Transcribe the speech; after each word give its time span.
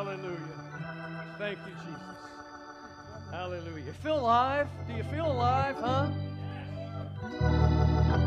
Hallelujah. 0.00 0.38
Thank 1.36 1.58
you, 1.58 1.74
Jesus. 1.74 2.16
Hallelujah. 3.30 3.92
Feel 4.02 4.18
alive? 4.18 4.66
Do 4.88 4.94
you 4.94 5.02
feel 5.02 5.30
alive, 5.30 5.76
huh? 5.78 6.06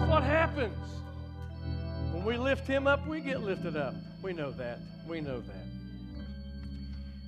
What 0.05 0.21
happens? 0.21 0.78
When 2.12 2.25
we 2.25 2.38
lift 2.38 2.67
him 2.67 2.86
up, 2.86 3.07
we 3.07 3.21
get 3.21 3.41
lifted 3.41 3.75
up. 3.75 3.96
We 4.21 4.33
know 4.33 4.51
that. 4.51 4.81
We 5.07 5.20
know 5.20 5.39
that. 5.39 5.65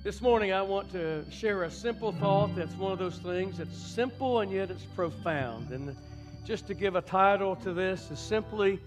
This 0.04 0.22
morning, 0.22 0.52
I 0.52 0.62
want 0.62 0.92
to 0.92 1.28
share 1.28 1.64
a 1.64 1.70
simple 1.70 2.12
thought 2.12 2.54
that's 2.54 2.74
one 2.74 2.92
of 2.92 3.00
those 3.00 3.18
things 3.18 3.58
that's 3.58 3.76
simple 3.76 4.42
and 4.42 4.52
yet 4.52 4.70
it's 4.70 4.84
profound. 4.84 5.70
And 5.72 5.96
just 6.44 6.68
to 6.68 6.74
give 6.74 6.94
a 6.94 7.02
title 7.02 7.56
to 7.56 7.72
this 7.72 8.12
is 8.12 8.20
simply 8.20 8.78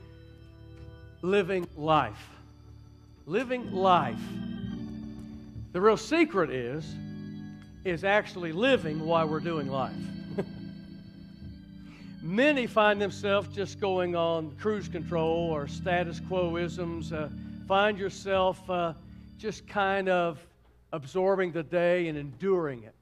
living 1.21 1.67
life. 1.75 2.29
Living 3.25 3.69
life. 3.73 4.21
The 5.79 5.85
real 5.85 5.95
secret 5.95 6.49
is 6.49 6.85
is 7.85 8.03
actually 8.03 8.51
living 8.51 8.99
while 8.99 9.29
we're 9.29 9.39
doing 9.39 9.69
life. 9.69 9.95
Many 12.21 12.67
find 12.67 13.01
themselves 13.01 13.47
just 13.55 13.79
going 13.79 14.13
on 14.13 14.57
cruise 14.57 14.89
control 14.89 15.49
or 15.49 15.69
status 15.69 16.19
quoisms. 16.19 17.13
Uh, 17.13 17.29
find 17.65 17.97
yourself 17.97 18.69
uh, 18.69 18.91
just 19.37 19.69
kind 19.69 20.09
of 20.09 20.45
absorbing 20.91 21.53
the 21.53 21.63
day 21.63 22.09
and 22.09 22.17
enduring 22.17 22.83
it. 22.83 22.95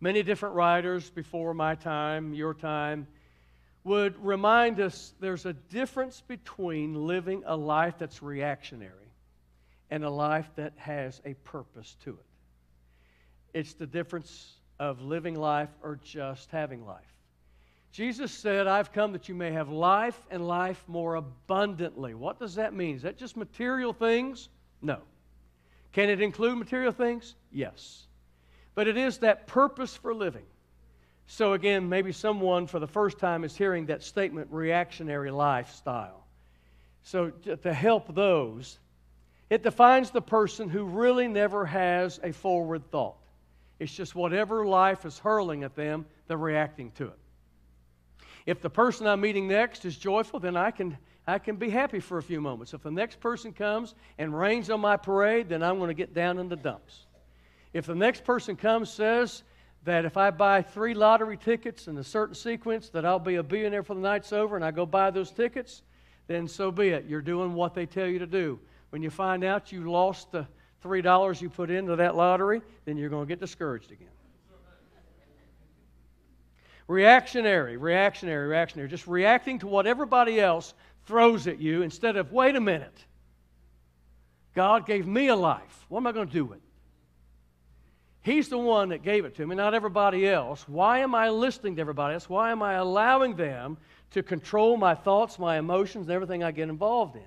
Many 0.00 0.22
different 0.22 0.54
writers 0.54 1.10
before 1.10 1.52
my 1.52 1.74
time, 1.74 2.32
your 2.32 2.54
time, 2.54 3.06
would 3.84 4.16
remind 4.24 4.80
us 4.80 5.12
there's 5.20 5.44
a 5.44 5.52
difference 5.52 6.22
between 6.26 7.06
living 7.06 7.42
a 7.44 7.54
life 7.54 7.96
that's 7.98 8.22
reactionary 8.22 9.01
and 9.92 10.04
a 10.04 10.10
life 10.10 10.48
that 10.56 10.72
has 10.78 11.20
a 11.26 11.34
purpose 11.44 11.98
to 12.02 12.12
it. 12.12 13.58
It's 13.58 13.74
the 13.74 13.86
difference 13.86 14.54
of 14.80 15.02
living 15.02 15.34
life 15.34 15.68
or 15.82 16.00
just 16.02 16.50
having 16.50 16.86
life. 16.86 17.04
Jesus 17.90 18.32
said, 18.32 18.66
I've 18.66 18.90
come 18.90 19.12
that 19.12 19.28
you 19.28 19.34
may 19.34 19.52
have 19.52 19.68
life 19.68 20.18
and 20.30 20.48
life 20.48 20.82
more 20.88 21.16
abundantly. 21.16 22.14
What 22.14 22.40
does 22.40 22.54
that 22.54 22.72
mean? 22.72 22.96
Is 22.96 23.02
that 23.02 23.18
just 23.18 23.36
material 23.36 23.92
things? 23.92 24.48
No. 24.80 24.96
Can 25.92 26.08
it 26.08 26.22
include 26.22 26.56
material 26.56 26.92
things? 26.92 27.34
Yes. 27.52 28.06
But 28.74 28.88
it 28.88 28.96
is 28.96 29.18
that 29.18 29.46
purpose 29.46 29.94
for 29.94 30.14
living. 30.14 30.46
So, 31.26 31.52
again, 31.52 31.90
maybe 31.90 32.12
someone 32.12 32.66
for 32.66 32.78
the 32.78 32.86
first 32.86 33.18
time 33.18 33.44
is 33.44 33.54
hearing 33.54 33.84
that 33.86 34.02
statement 34.02 34.48
reactionary 34.50 35.30
lifestyle. 35.30 36.24
So, 37.02 37.28
to 37.28 37.74
help 37.74 38.14
those, 38.14 38.78
it 39.52 39.62
defines 39.62 40.10
the 40.10 40.22
person 40.22 40.70
who 40.70 40.82
really 40.82 41.28
never 41.28 41.66
has 41.66 42.18
a 42.22 42.32
forward 42.32 42.90
thought. 42.90 43.16
It's 43.78 43.92
just 43.92 44.14
whatever 44.14 44.64
life 44.64 45.04
is 45.04 45.18
hurling 45.18 45.62
at 45.62 45.76
them, 45.76 46.06
they're 46.26 46.38
reacting 46.38 46.90
to 46.92 47.08
it. 47.08 47.18
If 48.46 48.62
the 48.62 48.70
person 48.70 49.06
I'm 49.06 49.20
meeting 49.20 49.46
next 49.46 49.84
is 49.84 49.98
joyful, 49.98 50.40
then 50.40 50.56
I 50.56 50.70
can 50.70 50.96
I 51.26 51.38
can 51.38 51.56
be 51.56 51.68
happy 51.68 52.00
for 52.00 52.16
a 52.16 52.22
few 52.22 52.40
moments. 52.40 52.72
If 52.72 52.82
the 52.82 52.90
next 52.90 53.20
person 53.20 53.52
comes 53.52 53.94
and 54.16 54.36
rains 54.36 54.70
on 54.70 54.80
my 54.80 54.96
parade, 54.96 55.50
then 55.50 55.62
I'm 55.62 55.76
going 55.76 55.88
to 55.88 55.94
get 55.94 56.14
down 56.14 56.38
in 56.38 56.48
the 56.48 56.56
dumps. 56.56 57.04
If 57.74 57.84
the 57.84 57.94
next 57.94 58.24
person 58.24 58.56
comes 58.56 58.88
says 58.88 59.42
that 59.84 60.06
if 60.06 60.16
I 60.16 60.30
buy 60.30 60.62
three 60.62 60.94
lottery 60.94 61.36
tickets 61.36 61.88
in 61.88 61.98
a 61.98 62.04
certain 62.04 62.34
sequence 62.34 62.88
that 62.88 63.04
I'll 63.04 63.18
be 63.18 63.34
a 63.34 63.42
billionaire 63.42 63.82
for 63.82 63.92
the 63.92 64.00
night's 64.00 64.32
over 64.32 64.56
and 64.56 64.64
I 64.64 64.70
go 64.70 64.86
buy 64.86 65.10
those 65.10 65.30
tickets, 65.30 65.82
then 66.26 66.48
so 66.48 66.70
be 66.70 66.88
it. 66.88 67.04
You're 67.06 67.20
doing 67.20 67.52
what 67.52 67.74
they 67.74 67.84
tell 67.84 68.06
you 68.06 68.18
to 68.18 68.26
do. 68.26 68.58
When 68.92 69.02
you 69.02 69.08
find 69.08 69.42
out 69.42 69.72
you 69.72 69.90
lost 69.90 70.32
the 70.32 70.46
$3 70.84 71.40
you 71.40 71.48
put 71.48 71.70
into 71.70 71.96
that 71.96 72.14
lottery, 72.14 72.60
then 72.84 72.98
you're 72.98 73.08
going 73.08 73.26
to 73.26 73.28
get 73.28 73.40
discouraged 73.40 73.90
again. 73.90 74.10
Reactionary, 76.88 77.78
reactionary, 77.78 78.48
reactionary. 78.48 78.90
Just 78.90 79.06
reacting 79.06 79.60
to 79.60 79.66
what 79.66 79.86
everybody 79.86 80.38
else 80.38 80.74
throws 81.06 81.46
at 81.46 81.58
you 81.58 81.80
instead 81.80 82.16
of, 82.16 82.32
wait 82.32 82.54
a 82.54 82.60
minute. 82.60 83.06
God 84.54 84.84
gave 84.84 85.06
me 85.06 85.28
a 85.28 85.36
life. 85.36 85.86
What 85.88 86.00
am 86.00 86.06
I 86.06 86.12
going 86.12 86.26
to 86.26 86.32
do 86.34 86.44
with 86.44 86.58
it? 86.58 86.64
He's 88.20 88.50
the 88.50 88.58
one 88.58 88.90
that 88.90 89.02
gave 89.02 89.24
it 89.24 89.36
to 89.36 89.46
me, 89.46 89.56
not 89.56 89.72
everybody 89.72 90.28
else. 90.28 90.68
Why 90.68 90.98
am 90.98 91.14
I 91.14 91.30
listening 91.30 91.76
to 91.76 91.80
everybody 91.80 92.12
else? 92.12 92.28
Why 92.28 92.50
am 92.50 92.62
I 92.62 92.74
allowing 92.74 93.36
them 93.36 93.78
to 94.10 94.22
control 94.22 94.76
my 94.76 94.94
thoughts, 94.94 95.38
my 95.38 95.56
emotions, 95.56 96.08
and 96.08 96.14
everything 96.14 96.44
I 96.44 96.50
get 96.50 96.68
involved 96.68 97.16
in? 97.16 97.22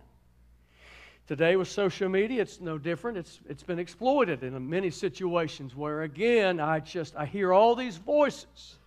Today 1.28 1.56
with 1.56 1.68
social 1.68 2.08
media, 2.08 2.44
it's 2.44 2.62
no 2.62 2.78
different. 2.78 3.18
It's, 3.18 3.40
it's 3.50 3.64
been 3.64 3.80
exploited 3.80 4.44
in 4.44 4.70
many 4.70 4.92
situations 4.92 5.76
where, 5.76 6.04
again, 6.04 6.60
I 6.60 6.80
just 6.80 7.16
I 7.16 7.26
hear 7.26 7.52
all 7.52 7.76
these 7.76 7.98
voices. 7.98 8.78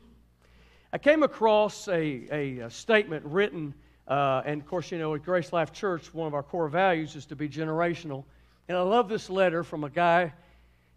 I 0.92 0.98
came 0.98 1.22
across 1.22 1.88
a, 1.88 2.26
a, 2.30 2.58
a 2.60 2.70
statement 2.70 3.24
written 3.24 3.74
uh, 4.08 4.42
and 4.46 4.60
of 4.60 4.66
course, 4.66 4.90
you 4.90 4.98
know, 4.98 5.14
at 5.14 5.22
Grace 5.22 5.52
Life 5.52 5.72
Church, 5.72 6.12
one 6.14 6.26
of 6.26 6.34
our 6.34 6.42
core 6.42 6.68
values 6.68 7.14
is 7.14 7.26
to 7.26 7.36
be 7.36 7.48
generational. 7.48 8.24
And 8.66 8.76
I 8.76 8.80
love 8.80 9.08
this 9.08 9.28
letter 9.28 9.62
from 9.62 9.84
a 9.84 9.90
guy, 9.90 10.32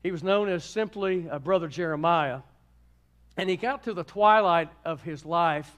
he 0.02 0.12
was 0.12 0.24
known 0.24 0.50
as 0.50 0.64
simply 0.64 1.30
uh, 1.30 1.38
Brother 1.38 1.68
Jeremiah. 1.68 2.40
And 3.38 3.50
he 3.50 3.58
got 3.58 3.84
to 3.84 3.94
the 3.94 4.04
twilight 4.04 4.70
of 4.86 5.02
his 5.02 5.26
life, 5.26 5.70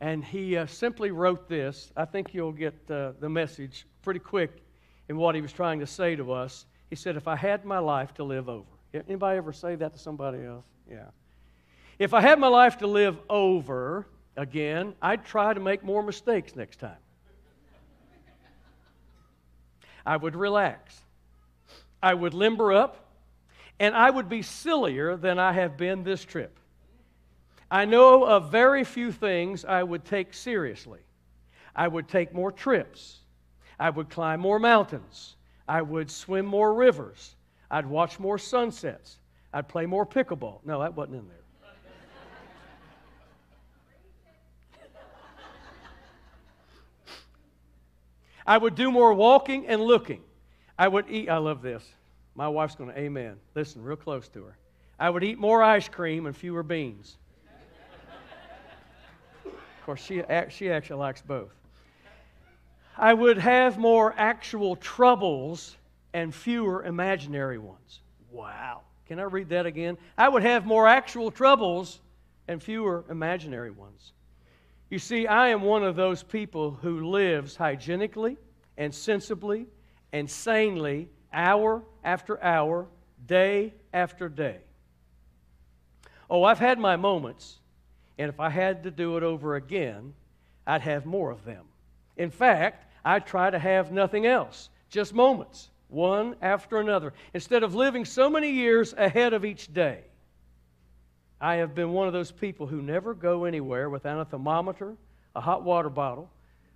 and 0.00 0.24
he 0.24 0.56
uh, 0.56 0.66
simply 0.66 1.10
wrote 1.10 1.48
this. 1.48 1.92
I 1.96 2.04
think 2.04 2.34
you'll 2.34 2.52
get 2.52 2.74
uh, 2.88 3.12
the 3.18 3.28
message 3.28 3.86
pretty 4.02 4.20
quick 4.20 4.62
in 5.10 5.16
what 5.16 5.34
he 5.34 5.40
was 5.40 5.52
trying 5.52 5.80
to 5.80 5.88
say 5.88 6.14
to 6.14 6.30
us. 6.30 6.66
He 6.88 6.94
said, 6.94 7.16
If 7.16 7.26
I 7.26 7.34
had 7.34 7.64
my 7.64 7.80
life 7.80 8.14
to 8.14 8.22
live 8.22 8.48
over. 8.48 8.70
Anybody 8.94 9.38
ever 9.38 9.52
say 9.52 9.74
that 9.74 9.92
to 9.92 9.98
somebody 9.98 10.44
else? 10.44 10.64
Yeah. 10.88 11.08
If 11.98 12.14
I 12.14 12.20
had 12.20 12.38
my 12.38 12.46
life 12.46 12.78
to 12.78 12.86
live 12.86 13.18
over, 13.28 14.06
again, 14.36 14.94
I'd 15.02 15.24
try 15.24 15.52
to 15.52 15.58
make 15.58 15.82
more 15.82 16.04
mistakes 16.04 16.54
next 16.54 16.78
time. 16.78 16.96
I 20.06 20.16
would 20.16 20.36
relax. 20.36 21.00
I 22.00 22.14
would 22.14 22.32
limber 22.32 22.72
up, 22.72 23.04
and 23.80 23.96
I 23.96 24.10
would 24.10 24.28
be 24.28 24.42
sillier 24.42 25.16
than 25.16 25.40
I 25.40 25.52
have 25.54 25.76
been 25.76 26.04
this 26.04 26.24
trip. 26.24 26.56
I 27.68 27.84
know 27.84 28.24
of 28.24 28.52
very 28.52 28.84
few 28.84 29.10
things 29.10 29.64
I 29.64 29.82
would 29.82 30.04
take 30.04 30.32
seriously. 30.34 31.00
I 31.74 31.88
would 31.88 32.06
take 32.06 32.32
more 32.32 32.52
trips. 32.52 33.20
I 33.80 33.88
would 33.88 34.10
climb 34.10 34.40
more 34.40 34.58
mountains. 34.58 35.36
I 35.66 35.80
would 35.80 36.10
swim 36.10 36.44
more 36.44 36.74
rivers. 36.74 37.34
I'd 37.70 37.86
watch 37.86 38.20
more 38.20 38.36
sunsets. 38.36 39.16
I'd 39.54 39.68
play 39.68 39.86
more 39.86 40.04
pickleball. 40.04 40.60
No, 40.66 40.80
that 40.80 40.94
wasn't 40.94 41.16
in 41.16 41.28
there. 41.28 41.36
I 48.46 48.58
would 48.58 48.74
do 48.74 48.90
more 48.90 49.14
walking 49.14 49.66
and 49.66 49.80
looking. 49.80 50.22
I 50.78 50.88
would 50.88 51.06
eat, 51.08 51.28
I 51.28 51.38
love 51.38 51.62
this. 51.62 51.84
My 52.34 52.48
wife's 52.48 52.74
going 52.74 52.90
to 52.90 52.98
amen. 52.98 53.36
Listen 53.54 53.82
real 53.82 53.96
close 53.96 54.28
to 54.28 54.44
her. 54.44 54.56
I 54.98 55.08
would 55.08 55.24
eat 55.24 55.38
more 55.38 55.62
ice 55.62 55.88
cream 55.88 56.26
and 56.26 56.36
fewer 56.36 56.62
beans. 56.62 57.16
of 59.46 59.52
course, 59.86 60.02
she, 60.02 60.22
she 60.48 60.70
actually 60.70 60.98
likes 60.98 61.22
both. 61.22 61.59
I 63.00 63.14
would 63.14 63.38
have 63.38 63.78
more 63.78 64.14
actual 64.18 64.76
troubles 64.76 65.74
and 66.12 66.34
fewer 66.34 66.84
imaginary 66.84 67.56
ones. 67.56 68.00
Wow. 68.30 68.82
Can 69.06 69.18
I 69.18 69.22
read 69.22 69.48
that 69.48 69.64
again? 69.64 69.96
I 70.18 70.28
would 70.28 70.42
have 70.42 70.66
more 70.66 70.86
actual 70.86 71.30
troubles 71.30 71.98
and 72.46 72.62
fewer 72.62 73.06
imaginary 73.08 73.70
ones. 73.70 74.12
You 74.90 74.98
see, 74.98 75.26
I 75.26 75.48
am 75.48 75.62
one 75.62 75.82
of 75.82 75.96
those 75.96 76.22
people 76.22 76.72
who 76.72 77.08
lives 77.08 77.56
hygienically 77.56 78.36
and 78.76 78.94
sensibly 78.94 79.66
and 80.12 80.30
sanely 80.30 81.08
hour 81.32 81.82
after 82.04 82.42
hour, 82.44 82.86
day 83.26 83.72
after 83.94 84.28
day. 84.28 84.58
Oh, 86.28 86.44
I've 86.44 86.58
had 86.58 86.78
my 86.78 86.96
moments, 86.96 87.60
and 88.18 88.28
if 88.28 88.38
I 88.38 88.50
had 88.50 88.82
to 88.82 88.90
do 88.90 89.16
it 89.16 89.22
over 89.22 89.56
again, 89.56 90.12
I'd 90.66 90.82
have 90.82 91.06
more 91.06 91.30
of 91.30 91.46
them. 91.46 91.64
In 92.18 92.30
fact, 92.30 92.88
I 93.04 93.18
try 93.18 93.50
to 93.50 93.58
have 93.58 93.92
nothing 93.92 94.26
else, 94.26 94.70
just 94.88 95.14
moments, 95.14 95.70
one 95.88 96.36
after 96.42 96.78
another, 96.78 97.12
instead 97.34 97.62
of 97.62 97.74
living 97.74 98.04
so 98.04 98.30
many 98.30 98.50
years 98.50 98.92
ahead 98.92 99.32
of 99.32 99.44
each 99.44 99.72
day. 99.72 100.00
I 101.40 101.56
have 101.56 101.74
been 101.74 101.92
one 101.92 102.06
of 102.06 102.12
those 102.12 102.30
people 102.30 102.66
who 102.66 102.82
never 102.82 103.14
go 103.14 103.44
anywhere 103.44 103.88
without 103.88 104.20
a 104.20 104.24
thermometer, 104.24 104.96
a 105.34 105.40
hot 105.40 105.62
water 105.62 105.88
bottle, 105.88 106.30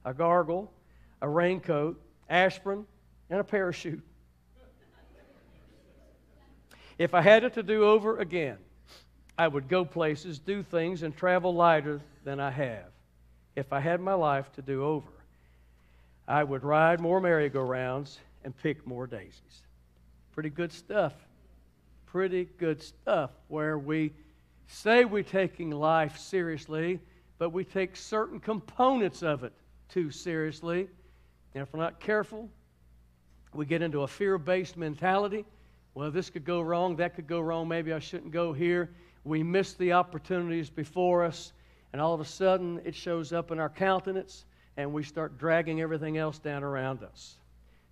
a 0.04 0.14
gargle, 0.14 0.72
a 1.20 1.28
raincoat, 1.28 2.00
aspirin, 2.30 2.86
and 3.30 3.40
a 3.40 3.44
parachute. 3.44 4.02
If 6.98 7.12
I 7.12 7.20
had 7.20 7.44
it 7.44 7.54
to 7.54 7.62
do 7.62 7.84
over 7.84 8.18
again, 8.18 8.58
I 9.36 9.48
would 9.48 9.68
go 9.68 9.84
places, 9.84 10.38
do 10.38 10.62
things, 10.62 11.02
and 11.02 11.14
travel 11.16 11.52
lighter 11.52 12.00
than 12.24 12.38
I 12.38 12.50
have. 12.50 12.86
If 13.56 13.72
I 13.72 13.80
had 13.80 14.00
my 14.00 14.14
life 14.14 14.50
to 14.52 14.62
do 14.62 14.84
over, 14.84 15.06
I 16.26 16.42
would 16.42 16.64
ride 16.64 17.00
more 17.00 17.20
merry-go-rounds 17.20 18.18
and 18.44 18.56
pick 18.56 18.86
more 18.86 19.06
daisies. 19.06 19.62
Pretty 20.32 20.50
good 20.50 20.72
stuff. 20.72 21.12
Pretty 22.06 22.48
good 22.58 22.82
stuff 22.82 23.30
where 23.48 23.78
we 23.78 24.12
say 24.66 25.04
we're 25.04 25.22
taking 25.22 25.70
life 25.70 26.16
seriously, 26.16 27.00
but 27.38 27.50
we 27.50 27.64
take 27.64 27.96
certain 27.96 28.40
components 28.40 29.22
of 29.22 29.44
it 29.44 29.52
too 29.88 30.10
seriously. 30.10 30.88
And 31.54 31.62
if 31.62 31.72
we're 31.72 31.80
not 31.80 32.00
careful, 32.00 32.48
we 33.52 33.66
get 33.66 33.82
into 33.82 34.02
a 34.02 34.08
fear 34.08 34.38
based 34.38 34.76
mentality. 34.76 35.44
Well, 35.94 36.10
this 36.10 36.30
could 36.30 36.44
go 36.44 36.60
wrong, 36.60 36.96
that 36.96 37.14
could 37.14 37.26
go 37.26 37.40
wrong, 37.40 37.68
maybe 37.68 37.92
I 37.92 37.98
shouldn't 37.98 38.32
go 38.32 38.52
here. 38.52 38.90
We 39.24 39.42
miss 39.42 39.74
the 39.74 39.92
opportunities 39.92 40.68
before 40.68 41.24
us, 41.24 41.52
and 41.92 42.02
all 42.02 42.14
of 42.14 42.20
a 42.20 42.24
sudden 42.24 42.80
it 42.84 42.94
shows 42.94 43.32
up 43.32 43.52
in 43.52 43.60
our 43.60 43.68
countenance, 43.68 44.44
and 44.76 44.92
we 44.92 45.02
start 45.02 45.38
dragging 45.38 45.80
everything 45.80 46.18
else 46.18 46.38
down 46.38 46.62
around 46.62 47.02
us. 47.02 47.36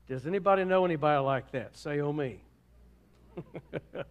Does 0.08 0.26
anybody 0.26 0.64
know 0.64 0.84
anybody 0.84 1.20
like 1.22 1.52
that? 1.52 1.76
Say, 1.76 2.00
oh, 2.00 2.12
me. 2.12 2.40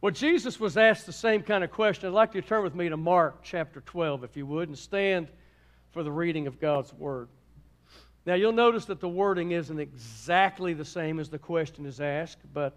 well, 0.00 0.12
Jesus 0.12 0.60
was 0.60 0.76
asked 0.76 1.06
the 1.06 1.12
same 1.12 1.42
kind 1.42 1.64
of 1.64 1.70
question. 1.70 2.08
I'd 2.08 2.14
like 2.14 2.34
you 2.34 2.42
to 2.42 2.46
turn 2.46 2.62
with 2.62 2.74
me 2.74 2.88
to 2.88 2.96
Mark 2.96 3.42
chapter 3.42 3.80
12, 3.80 4.24
if 4.24 4.36
you 4.36 4.46
would, 4.46 4.68
and 4.68 4.78
stand 4.78 5.28
for 5.92 6.02
the 6.02 6.12
reading 6.12 6.46
of 6.46 6.60
God's 6.60 6.92
Word. 6.92 7.28
Now, 8.26 8.34
you'll 8.34 8.52
notice 8.52 8.86
that 8.86 9.00
the 9.00 9.08
wording 9.08 9.52
isn't 9.52 9.78
exactly 9.78 10.74
the 10.74 10.84
same 10.84 11.20
as 11.20 11.30
the 11.30 11.38
question 11.38 11.86
is 11.86 12.00
asked, 12.00 12.42
but 12.52 12.76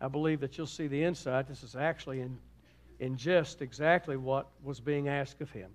I 0.00 0.08
believe 0.08 0.40
that 0.40 0.56
you'll 0.56 0.66
see 0.66 0.86
the 0.86 1.02
insight. 1.02 1.48
This 1.48 1.62
is 1.62 1.74
actually 1.74 2.20
in, 2.20 2.38
in 3.00 3.16
just 3.16 3.62
exactly 3.62 4.16
what 4.18 4.48
was 4.62 4.80
being 4.80 5.08
asked 5.08 5.40
of 5.40 5.50
him. 5.50 5.70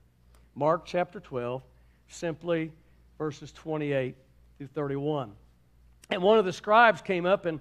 Mark 0.56 0.86
chapter 0.86 1.20
12, 1.20 1.62
simply 2.08 2.72
verses 3.18 3.52
28 3.52 4.16
through 4.58 4.68
31. 4.68 5.32
And 6.10 6.22
one 6.22 6.38
of 6.38 6.46
the 6.46 6.54
scribes 6.54 7.02
came 7.02 7.26
up 7.26 7.46
and, 7.46 7.60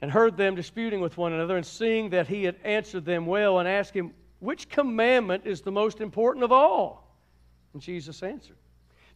and 0.00 0.10
heard 0.10 0.36
them 0.36 0.54
disputing 0.54 1.00
with 1.00 1.16
one 1.16 1.32
another, 1.32 1.56
and 1.56 1.66
seeing 1.66 2.10
that 2.10 2.28
he 2.28 2.44
had 2.44 2.56
answered 2.64 3.04
them 3.04 3.26
well, 3.26 3.58
and 3.58 3.68
asked 3.68 3.94
him, 3.94 4.12
which 4.40 4.68
commandment 4.68 5.46
is 5.46 5.62
the 5.62 5.72
most 5.72 6.00
important 6.00 6.44
of 6.44 6.52
all? 6.52 7.16
And 7.72 7.82
Jesus 7.82 8.22
answered, 8.22 8.56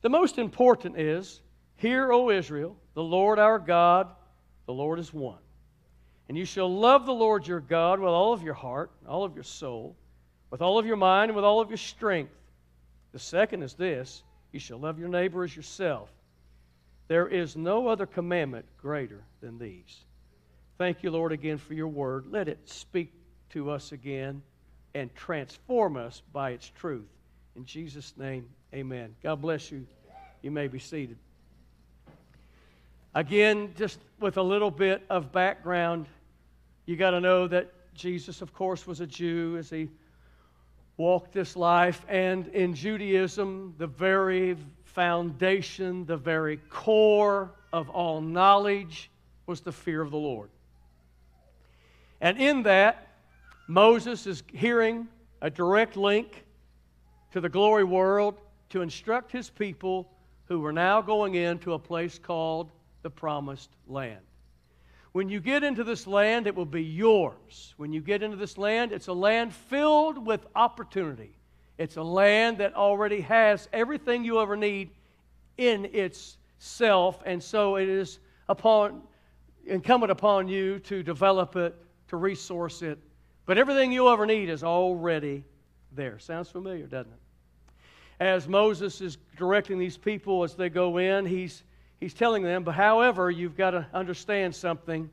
The 0.01 0.09
most 0.09 0.39
important 0.39 0.99
is, 0.99 1.41
Hear, 1.77 2.13
O 2.13 2.31
Israel, 2.31 2.77
the 2.95 3.03
Lord 3.03 3.39
our 3.39 3.59
God, 3.59 4.09
the 4.67 4.73
Lord 4.73 4.99
is 4.99 5.13
one. 5.13 5.39
And 6.29 6.37
you 6.37 6.45
shall 6.45 6.73
love 6.73 7.07
the 7.07 7.15
Lord 7.15 7.47
your 7.47 7.61
God 7.61 7.99
with 7.99 8.09
all 8.09 8.33
of 8.33 8.43
your 8.43 8.55
heart, 8.55 8.91
all 9.09 9.25
of 9.25 9.35
your 9.35 9.45
soul, 9.45 9.97
with 10.51 10.63
all 10.63 10.79
of 10.79 10.87
your 10.87 10.97
mind, 10.97 11.31
and 11.31 11.37
with 11.37 11.45
all 11.45 11.61
of 11.61 11.71
your 11.71 11.79
strength. 11.79 12.33
The 13.13 13.19
second 13.19 13.63
is 13.63 13.75
this 13.75 14.23
you 14.53 14.61
shall 14.61 14.79
love 14.79 14.99
your 14.99 15.09
neighbor 15.09 15.45
as 15.45 15.55
yourself. 15.55 16.11
There 17.09 17.29
is 17.29 17.57
no 17.57 17.89
other 17.89 18.07
commandment 18.07 18.65
greater 18.81 19.23
than 19.41 19.59
these. 19.59 20.05
Thank 20.79 21.03
you, 21.03 21.11
Lord, 21.11 21.33
again 21.33 21.59
for 21.59 21.75
your 21.75 21.89
word. 21.89 22.27
Let 22.31 22.49
it 22.49 22.59
speak 22.69 23.13
to 23.51 23.71
us 23.71 23.93
again 23.93 24.43
and 24.95 25.15
transform 25.15 25.97
us 25.97 26.23
by 26.33 26.51
its 26.51 26.71
truth. 26.71 27.09
In 27.57 27.65
Jesus' 27.65 28.15
name, 28.17 28.49
amen. 28.75 29.15
God 29.23 29.41
bless 29.41 29.71
you. 29.71 29.87
You 30.43 30.51
may 30.51 30.69
be 30.69 30.79
seated. 30.79 31.19
Again, 33.15 33.75
just 33.77 33.99
with 34.21 34.39
a 34.39 34.43
little 34.43 34.71
bit 34.71 35.05
of 35.11 35.33
background, 35.33 36.07
you 36.87 36.97
got 36.97 37.11
to 37.11 37.21
know 37.21 37.47
that 37.47 37.71
Jesus, 37.95 38.41
of 38.41 38.55
course, 38.55 38.87
was 38.87 39.01
a 39.01 39.07
Jew 39.07 39.57
as 39.59 39.69
he 39.69 39.89
walked 40.97 41.33
this 41.33 41.57
life. 41.57 42.05
And 42.09 42.49
in 42.49 42.75
Judaism, 42.75 43.75
the 43.79 43.87
very 43.87 44.57
foundation, 44.85 46.05
the 46.05 46.17
very 46.17 46.59
core 46.69 47.53
of 47.73 47.89
all 47.91 48.21
knowledge 48.21 49.11
was 49.47 49.61
the 49.61 49.73
fear 49.73 50.01
of 50.03 50.11
the 50.11 50.19
Lord. 50.19 50.51
And 52.21 52.39
in 52.39 52.63
that, 52.65 53.09
Moses 53.67 54.27
is 54.27 54.43
hearing 54.53 55.09
a 55.41 55.51
direct 55.51 55.97
link 55.97 56.45
to 57.33 57.41
the 57.41 57.49
glory 57.49 57.85
world 57.85 58.37
to 58.71 58.83
instruct 58.83 59.33
his 59.33 59.51
people 59.51 60.11
who 60.45 60.61
were 60.61 60.73
now 60.73 61.01
going 61.01 61.35
into 61.35 61.73
a 61.73 61.79
place 61.79 62.19
called 62.19 62.71
the 63.03 63.11
Promised 63.11 63.71
Land. 63.89 64.21
When 65.13 65.29
you 65.29 65.41
get 65.41 65.63
into 65.63 65.85
this 65.85 66.07
land, 66.07 66.47
it 66.47 66.55
will 66.55 66.65
be 66.65 66.83
yours. 66.83 67.75
When 67.77 67.93
you 67.93 68.01
get 68.01 68.23
into 68.23 68.37
this 68.37 68.57
land, 68.57 68.93
it's 68.93 69.09
a 69.09 69.13
land 69.13 69.55
filled 69.55 70.27
with 70.27 70.47
opportunity. 70.55 71.37
It's 71.77 71.97
a 71.97 72.03
land 72.03 72.59
that 72.59 72.75
already 72.75 73.21
has 73.23 73.69
everything 73.73 74.25
you 74.25 74.41
ever 74.41 74.57
need 74.57 74.91
in 75.59 75.85
itself, 75.93 77.23
and 77.27 77.43
so 77.43 77.77
it 77.77 77.89
is 77.89 78.19
upon 78.49 79.03
incumbent 79.67 80.11
upon 80.11 80.49
you 80.49 80.79
to 80.81 81.03
develop 81.03 81.57
it, 81.57 81.75
to 82.09 82.17
resource 82.17 82.83
it, 82.83 82.99
but 83.47 83.59
everything 83.59 83.93
you'll 83.93 84.09
ever 84.09 84.27
need 84.27 84.49
is 84.49 84.65
already 84.65 85.45
there. 85.93 86.19
Sounds 86.19 86.49
familiar, 86.49 86.87
doesn't 86.87 87.13
it? 87.13 87.19
As 88.21 88.49
Moses 88.49 89.01
is 89.01 89.19
directing 89.37 89.79
these 89.79 89.97
people 89.97 90.45
as 90.45 90.55
they 90.55 90.69
go 90.69 90.99
in, 90.99 91.27
he's, 91.27 91.63
he's 92.03 92.15
telling 92.15 92.43
them, 92.43 92.65
but 92.65 92.73
however, 92.73 93.31
you've 93.31 93.57
got 93.57 93.71
to 93.71 93.87
understand 93.95 94.55
something. 94.55 95.09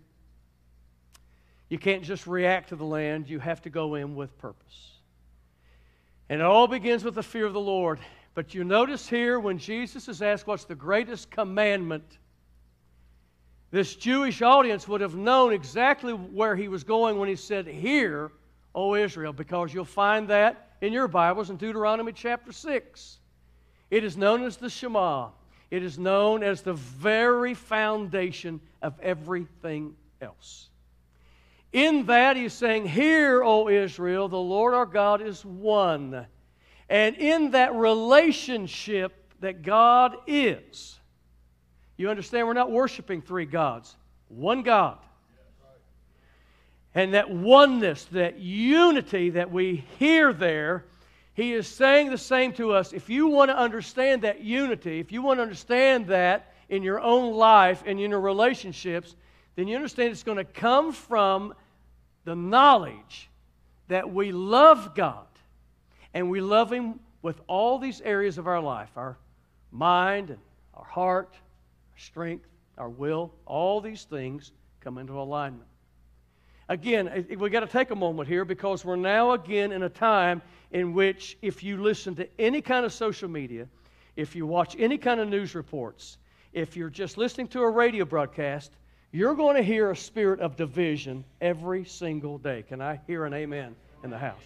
You 1.70 1.78
can't 1.78 2.04
just 2.04 2.26
react 2.26 2.70
to 2.70 2.76
the 2.76 2.86
land, 2.86 3.30
you 3.30 3.40
have 3.40 3.62
to 3.62 3.70
go 3.70 3.96
in 3.96 4.16
with 4.16 4.36
purpose. 4.40 4.92
And 6.30 6.42
it 6.42 6.46
all 6.46 6.68
begins 6.68 7.04
with 7.04 7.16
the 7.16 7.24
fear 7.24 7.46
of 7.46 7.54
the 7.54 7.60
Lord. 7.60 8.00
But 8.34 8.54
you 8.54 8.64
notice 8.64 9.08
here 9.08 9.40
when 9.40 9.60
Jesus 9.60 10.08
is 10.08 10.22
asked 10.22 10.48
what's 10.48 10.66
the 10.66 10.76
greatest 10.76 11.30
commandment 11.30 12.18
this 13.72 13.96
Jewish 13.96 14.42
audience 14.42 14.88
would 14.88 15.02
have 15.02 15.16
known 15.16 15.54
exactly 15.54 16.14
where 16.14 16.56
he 16.56 16.68
was 16.68 16.84
going 16.84 17.20
when 17.20 17.30
he 17.30 17.36
said, 17.36 17.68
Hear, 17.68 18.32
O 18.74 18.96
Israel, 18.96 19.32
because 19.32 19.72
you'll 19.72 19.86
find 19.86 20.28
that 20.30 20.70
in 20.82 20.92
your 20.92 21.08
Bibles 21.08 21.52
in 21.52 21.58
Deuteronomy 21.58 22.12
chapter 22.12 22.52
6. 22.52 23.20
It 23.92 24.04
is 24.04 24.18
known 24.18 24.44
as 24.44 24.58
the 24.58 24.72
Shema, 24.72 25.30
it 25.72 25.84
is 25.84 26.00
known 26.00 26.44
as 26.44 26.62
the 26.62 26.74
very 26.74 27.54
foundation 27.54 28.60
of 28.82 29.00
everything 29.02 29.96
else. 30.22 30.70
In 31.72 32.08
that, 32.08 32.36
he's 32.36 32.54
saying, 32.54 32.88
Hear, 32.88 33.44
O 33.44 33.70
Israel, 33.70 34.28
the 34.28 34.38
Lord 34.38 34.74
our 34.74 34.88
God 34.88 35.22
is 35.22 35.46
one. 35.46 36.26
And 36.90 37.16
in 37.18 37.52
that 37.52 37.76
relationship 37.76 39.34
that 39.42 39.62
God 39.62 40.16
is, 40.26 41.00
you 41.98 42.10
understand 42.10 42.48
we're 42.48 42.54
not 42.54 42.72
worshiping 42.72 43.22
three 43.22 43.46
gods, 43.46 43.96
one 44.30 44.64
God. 44.64 44.98
And 46.96 47.14
that 47.14 47.30
oneness, 47.30 48.06
that 48.06 48.40
unity 48.40 49.30
that 49.32 49.52
we 49.52 49.86
hear 50.00 50.34
there, 50.34 50.86
he 51.40 51.54
is 51.54 51.68
saying 51.68 52.10
the 52.10 52.18
same 52.18 52.52
to 52.54 52.74
us. 52.74 52.92
If 52.92 53.10
you 53.10 53.28
want 53.28 53.50
to 53.50 53.58
understand 53.58 54.24
that 54.24 54.42
unity, 54.42 55.00
if 55.00 55.12
you 55.12 55.22
want 55.22 55.38
to 55.38 55.42
understand 55.42 56.08
that 56.08 56.54
in 56.68 56.84
your 56.84 57.00
own 57.00 57.34
life 57.34 57.82
and 57.86 58.00
in 58.00 58.12
your 58.12 58.20
relationships, 58.20 59.16
then 59.56 59.68
you 59.68 59.76
understand 59.76 60.12
it's 60.12 60.24
going 60.24 60.38
to 60.38 60.44
come 60.44 60.92
from 60.92 61.54
the 62.26 62.36
knowledge 62.36 63.30
that 63.88 64.12
we 64.12 64.34
love 64.34 64.94
God 64.96 65.28
and 66.14 66.30
we 66.30 66.42
love 66.42 66.72
Him 66.72 67.00
with 67.22 67.40
all 67.48 67.80
these 67.80 68.02
areas 68.02 68.38
of 68.38 68.48
our 68.48 68.62
life 68.62 68.90
our 68.96 69.18
mind 69.72 70.32
and 70.32 70.40
our 70.74 70.84
heart, 70.84 71.34
our 71.34 71.98
strength, 71.98 72.48
our 72.78 72.90
will, 72.90 73.32
all 73.46 73.80
these 73.80 74.04
things 74.04 74.52
come 74.82 74.98
into 74.98 75.14
alignment. 75.14 75.70
Again, 76.68 77.08
eh, 77.08 77.36
we've 77.36 77.52
got 77.52 77.62
to 77.62 77.68
take 77.68 77.92
a 77.92 77.96
moment 77.96 78.28
here 78.28 78.46
because 78.46 78.84
we're 78.84 78.96
now 78.96 79.32
again 79.32 79.72
in 79.72 79.84
a 79.84 79.90
time 79.90 80.42
in 80.72 80.94
which 80.94 81.38
if 81.42 81.64
you 81.64 81.82
listen 81.82 82.16
to 82.16 82.28
any 82.40 82.62
kind 82.62 82.86
of 82.86 82.94
social 82.94 83.30
media, 83.30 83.68
if 84.16 84.36
you 84.36 84.46
watch 84.46 84.76
any 84.78 84.98
kind 84.98 85.20
of 85.20 85.28
news 85.28 85.56
reports, 85.56 86.18
if 86.54 86.76
you're 86.76 86.90
just 86.90 87.18
listening 87.18 87.48
to 87.48 87.62
a 87.62 87.70
radio 87.70 88.06
broadcast, 88.06 88.72
you're 89.12 89.36
going 89.36 89.56
to 89.56 89.64
hear 89.64 89.92
a 89.92 89.96
spirit 89.96 90.40
of 90.40 90.56
division 90.56 91.24
every 91.42 91.86
single 91.86 92.38
day. 92.38 92.64
Can 92.68 92.82
I 92.82 93.00
hear 93.08 93.26
an 93.26 93.34
amen 93.34 93.76
in 94.04 94.10
the 94.10 94.18
house? 94.18 94.44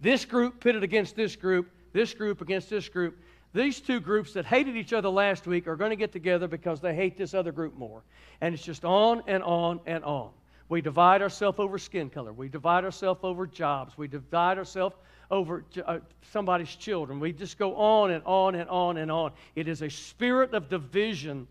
This 0.00 0.24
group 0.24 0.60
pitted 0.60 0.82
against 0.82 1.16
this 1.16 1.36
group, 1.36 1.70
this 1.92 2.14
group 2.14 2.40
against 2.40 2.70
this 2.70 2.88
group. 2.88 3.18
These 3.52 3.80
two 3.80 4.00
groups 4.00 4.32
that 4.32 4.44
hated 4.44 4.76
each 4.76 4.92
other 4.92 5.08
last 5.08 5.46
week 5.46 5.68
are 5.68 5.76
going 5.76 5.90
to 5.90 5.96
get 5.96 6.10
together 6.10 6.48
because 6.48 6.80
they 6.80 6.94
hate 6.94 7.16
this 7.16 7.34
other 7.34 7.52
group 7.52 7.76
more. 7.76 8.02
And 8.40 8.54
it's 8.54 8.64
just 8.64 8.84
on 8.84 9.22
and 9.26 9.42
on 9.42 9.80
and 9.86 10.02
on. 10.04 10.30
We 10.68 10.80
divide 10.80 11.22
ourselves 11.22 11.58
over 11.58 11.78
skin 11.78 12.10
color. 12.10 12.32
We 12.32 12.48
divide 12.48 12.84
ourselves 12.84 13.20
over 13.22 13.46
jobs. 13.46 13.96
We 13.98 14.08
divide 14.08 14.58
ourselves 14.58 14.96
over 15.30 15.64
uh, 15.84 15.98
somebody's 16.32 16.74
children. 16.74 17.20
We 17.20 17.32
just 17.32 17.58
go 17.58 17.76
on 17.76 18.10
and 18.10 18.22
on 18.24 18.54
and 18.54 18.68
on 18.70 18.96
and 18.96 19.10
on. 19.10 19.32
It 19.54 19.68
is 19.68 19.82
a 19.82 19.90
spirit 19.90 20.54
of 20.54 20.68
division 20.68 21.46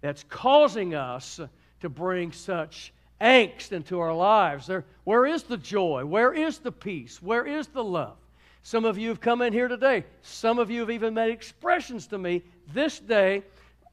that's 0.00 0.24
causing 0.28 0.94
us 0.94 1.40
to 1.80 1.88
bring 1.88 2.32
such 2.32 2.92
angst 3.20 3.72
into 3.72 4.00
our 4.00 4.14
lives. 4.14 4.66
There, 4.66 4.84
where 5.04 5.26
is 5.26 5.44
the 5.44 5.56
joy? 5.56 6.04
Where 6.04 6.32
is 6.32 6.58
the 6.58 6.72
peace? 6.72 7.22
Where 7.22 7.46
is 7.46 7.68
the 7.68 7.84
love? 7.84 8.16
Some 8.62 8.84
of 8.84 8.98
you 8.98 9.10
have 9.10 9.20
come 9.20 9.42
in 9.42 9.52
here 9.52 9.68
today. 9.68 10.04
Some 10.22 10.58
of 10.58 10.70
you 10.70 10.80
have 10.80 10.90
even 10.90 11.14
made 11.14 11.30
expressions 11.30 12.08
to 12.08 12.18
me 12.18 12.42
this 12.74 12.98
day 12.98 13.44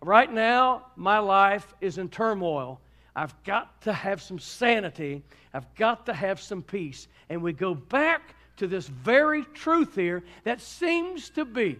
right 0.01 0.31
now, 0.31 0.87
my 0.95 1.19
life 1.19 1.73
is 1.79 1.97
in 1.97 2.09
turmoil. 2.09 2.81
I've 3.15 3.41
got 3.43 3.81
to 3.83 3.93
have 3.93 4.21
some 4.21 4.39
sanity. 4.39 5.23
I've 5.53 5.73
got 5.75 6.05
to 6.07 6.13
have 6.13 6.41
some 6.41 6.63
peace. 6.63 7.07
And 7.29 7.41
we 7.41 7.53
go 7.53 7.75
back 7.75 8.35
to 8.57 8.67
this 8.67 8.87
very 8.87 9.43
truth 9.53 9.95
here 9.95 10.23
that 10.43 10.61
seems 10.61 11.29
to 11.31 11.45
be 11.45 11.79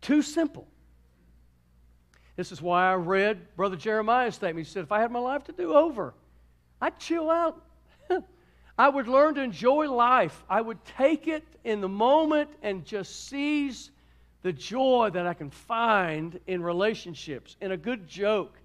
too 0.00 0.22
simple. 0.22 0.66
This 2.36 2.52
is 2.52 2.62
why 2.62 2.90
I 2.90 2.94
read 2.94 3.54
Brother 3.56 3.76
Jeremiah's 3.76 4.34
statement. 4.34 4.66
He 4.66 4.72
said, 4.72 4.84
If 4.84 4.92
I 4.92 5.00
had 5.00 5.10
my 5.10 5.18
life 5.18 5.44
to 5.44 5.52
do 5.52 5.74
over, 5.74 6.14
I'd 6.80 6.98
chill 6.98 7.30
out. 7.30 7.62
I 8.78 8.88
would 8.88 9.08
learn 9.08 9.34
to 9.34 9.42
enjoy 9.42 9.90
life. 9.90 10.42
I 10.48 10.60
would 10.60 10.82
take 10.84 11.28
it 11.28 11.44
in 11.64 11.80
the 11.80 11.88
moment 11.88 12.50
and 12.62 12.84
just 12.84 13.28
seize 13.28 13.90
the 14.42 14.52
joy 14.52 15.10
that 15.12 15.26
I 15.26 15.34
can 15.34 15.50
find 15.50 16.40
in 16.46 16.62
relationships, 16.62 17.56
in 17.60 17.72
a 17.72 17.76
good 17.76 18.08
joke. 18.08 18.56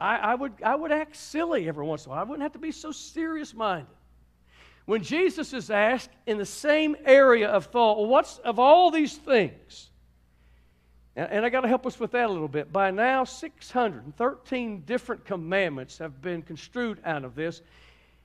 I, 0.00 0.16
I, 0.16 0.34
would, 0.34 0.52
I 0.62 0.74
would 0.74 0.92
act 0.92 1.16
silly 1.16 1.68
every 1.68 1.84
once 1.84 2.04
in 2.04 2.10
a 2.10 2.14
while. 2.14 2.20
I 2.20 2.22
wouldn't 2.24 2.42
have 2.42 2.52
to 2.52 2.58
be 2.58 2.72
so 2.72 2.92
serious 2.92 3.52
minded. 3.52 3.86
When 4.86 5.02
Jesus 5.02 5.52
is 5.52 5.70
asked 5.70 6.10
in 6.26 6.38
the 6.38 6.46
same 6.46 6.96
area 7.04 7.48
of 7.48 7.66
thought, 7.66 8.06
what's 8.06 8.38
of 8.38 8.58
all 8.58 8.90
these 8.90 9.16
things? 9.16 9.90
And, 11.14 11.30
and 11.30 11.44
I 11.44 11.50
got 11.50 11.62
to 11.62 11.68
help 11.68 11.84
us 11.84 11.98
with 12.00 12.12
that 12.12 12.26
a 12.26 12.32
little 12.32 12.48
bit. 12.48 12.72
By 12.72 12.90
now, 12.90 13.24
613 13.24 14.82
different 14.86 15.24
commandments 15.24 15.98
have 15.98 16.22
been 16.22 16.42
construed 16.42 17.00
out 17.04 17.24
of 17.24 17.34
this. 17.34 17.60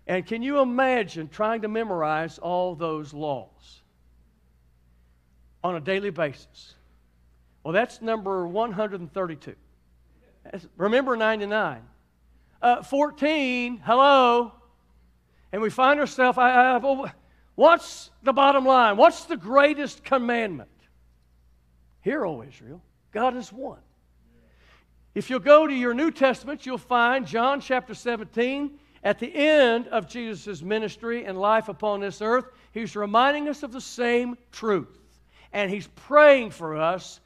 And 0.07 0.25
can 0.25 0.41
you 0.43 0.59
imagine 0.59 1.27
trying 1.27 1.63
to 1.63 1.67
memorize 1.67 2.37
all 2.37 2.75
those 2.75 3.13
laws 3.13 3.81
on 5.63 5.75
a 5.75 5.79
daily 5.79 6.11
basis? 6.11 6.75
Well, 7.63 7.73
that's 7.73 8.01
number 8.01 8.47
132. 8.47 9.55
Remember 10.77 11.15
99. 11.15 11.81
Uh, 12.61 12.81
14, 12.83 13.81
hello. 13.83 14.51
And 15.51 15.61
we 15.61 15.69
find 15.69 15.99
ourselves, 15.99 16.37
I, 16.37 16.77
I, 16.77 17.11
what's 17.55 18.09
the 18.23 18.33
bottom 18.33 18.65
line? 18.65 18.97
What's 18.97 19.25
the 19.25 19.37
greatest 19.37 20.03
commandment? 20.03 20.69
Hear, 22.01 22.25
O 22.25 22.41
Israel, 22.41 22.81
God 23.11 23.35
is 23.35 23.51
one. 23.51 23.79
If 25.15 25.29
you'll 25.29 25.39
go 25.39 25.67
to 25.67 25.73
your 25.73 25.93
New 25.93 26.09
Testament, 26.09 26.65
you'll 26.65 26.77
find 26.77 27.27
John 27.27 27.61
chapter 27.61 27.93
17. 27.93 28.79
At 29.03 29.19
the 29.19 29.33
end 29.35 29.87
of 29.89 30.07
Jesus' 30.07 30.61
ministry 30.61 31.25
and 31.25 31.37
life 31.37 31.67
upon 31.67 31.99
this 31.99 32.21
earth, 32.21 32.45
he's 32.71 32.95
reminding 32.95 33.49
us 33.49 33.61
of 33.61 33.71
the 33.71 33.81
same 33.81 34.37
truth. 34.51 34.99
And 35.51 35.69
he's 35.69 35.87
praying 35.87 36.51
for 36.51 36.77
us 36.77 37.19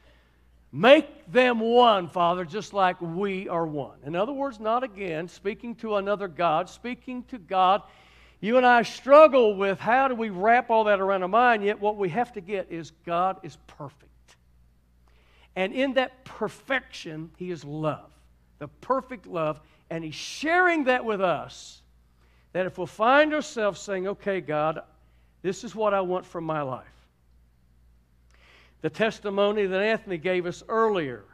Make 0.77 1.31
them 1.31 1.60
one, 1.60 2.07
Father, 2.07 2.46
just 2.46 2.72
like 2.72 3.01
we 3.01 3.50
are 3.50 3.65
one. 3.65 3.98
In 4.05 4.15
other 4.15 4.31
words, 4.31 4.60
not 4.60 4.84
again 4.84 5.27
speaking 5.27 5.74
to 5.77 5.96
another 5.96 6.27
God, 6.27 6.69
speaking 6.69 7.24
to 7.29 7.39
God. 7.39 7.81
You 8.41 8.57
and 8.57 8.65
I 8.65 8.84
struggle 8.84 9.55
with 9.55 9.79
how 9.79 10.07
do 10.07 10.13
we 10.13 10.29
wrap 10.29 10.69
all 10.69 10.84
that 10.84 11.00
around 11.00 11.24
our 11.24 11.29
mind, 11.29 11.63
yet 11.63 11.79
what 11.79 11.98
we 11.98 12.10
have 12.10 12.31
to 12.34 12.41
get 12.41 12.67
is 12.72 12.91
God 13.07 13.39
is 13.41 13.57
perfect. 13.65 14.36
And 15.55 15.74
in 15.74 15.96
that 15.96 16.24
perfection, 16.24 17.31
He 17.38 17.50
is 17.50 17.65
love, 17.65 18.12
the 18.60 18.67
perfect 18.67 19.25
love. 19.25 19.60
And 19.89 20.03
He's 20.03 20.13
sharing 20.13 20.84
that 20.84 21.03
with 21.03 21.22
us. 21.22 21.81
That 22.53 22.67
if 22.67 22.77
we'll 22.77 22.86
find 22.86 23.34
ourselves 23.34 23.81
saying, 23.81 24.07
okay, 24.07 24.41
God, 24.41 24.81
this 25.41 25.63
is 25.63 25.74
what 25.74 25.96
I 25.96 26.01
want 26.01 26.24
from 26.24 26.43
my 26.43 26.62
life 26.62 26.97
the 28.88 28.91
testimony 28.91 29.65
that 29.65 29.82
Anthony 29.82 30.17
gave 30.17 30.46
us 30.46 30.63
earlier, 30.70 31.25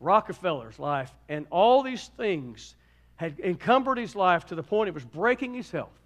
Rockefeller's 0.00 0.76
life, 0.76 1.14
and 1.28 1.46
all 1.50 1.84
these 1.84 2.08
things 2.16 2.74
had 3.14 3.38
encumbered 3.38 3.96
his 3.96 4.16
life 4.16 4.46
to 4.46 4.56
the 4.56 4.62
point 4.64 4.88
it 4.88 4.94
was 4.94 5.04
breaking 5.04 5.54
his 5.54 5.70
health 5.70 5.96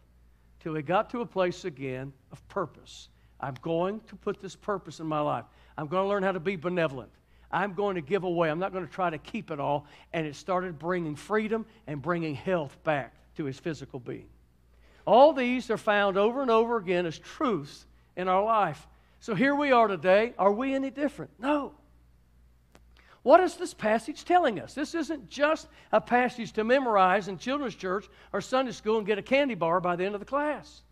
till 0.61 0.75
he 0.75 0.83
got 0.83 1.09
to 1.09 1.23
a 1.23 1.27
place 1.27 1.65
again 1.65 2.13
of 2.31 2.47
purpose. 2.49 3.09
I'm 3.41 3.55
going 3.63 4.03
to 4.09 4.17
put 4.17 4.43
this 4.43 4.55
purpose 4.55 5.01
in 5.01 5.07
my 5.07 5.21
life. 5.21 5.47
I'm 5.79 5.87
going 5.87 6.05
to 6.05 6.09
learn 6.11 6.23
how 6.23 6.33
to 6.33 6.41
be 6.41 6.57
benevolent. 6.57 7.13
I'm 7.51 7.73
going 7.73 7.95
to 7.95 8.03
give 8.03 8.25
away. 8.25 8.51
I'm 8.51 8.59
not 8.59 8.75
going 8.75 8.87
to 8.87 8.93
try 8.93 9.09
to 9.09 9.17
keep 9.17 9.51
it 9.51 9.59
all. 9.59 9.87
And 10.13 10.27
it 10.27 10.37
started 10.37 10.79
bringing 10.79 11.17
freedom 11.17 11.65
and 11.87 12.03
bringing 12.03 12.35
health 12.35 12.77
back 12.85 13.15
to 13.39 13.47
his 13.47 13.59
physical 13.59 14.01
being. 14.01 14.29
All 15.07 15.33
these 15.33 15.71
are 15.71 15.79
found 15.79 16.19
over 16.19 16.43
and 16.43 16.51
over 16.51 16.77
again 16.77 17.07
as 17.07 17.19
truths 17.19 17.87
in 18.17 18.29
our 18.29 18.45
life. 18.45 18.87
So 19.21 19.35
here 19.35 19.55
we 19.55 19.73
are 19.73 19.89
today. 19.89 20.35
Are 20.39 20.53
we 20.53 20.75
any 20.75 20.91
different? 20.91 21.31
No. 21.39 21.73
What 23.23 23.41
is 23.41 23.57
this 23.57 23.75
passage 23.75 24.25
telling 24.25 24.61
us? 24.61 24.75
This 24.75 24.95
isn't 24.95 25.29
just 25.29 25.67
a 25.93 26.01
passage 26.01 26.53
to 26.53 26.65
memorize 26.65 27.29
in 27.29 27.37
children's 27.37 27.75
church 27.75 28.07
or 28.33 28.41
Sunday 28.41 28.73
school 28.73 28.99
and 28.99 29.07
get 29.07 29.19
a 29.19 29.23
candy 29.23 29.55
bar 29.55 29.81
by 29.81 29.97
the 29.97 30.05
end 30.05 30.15
of 30.15 30.21
the 30.21 30.27
class. 30.27 30.83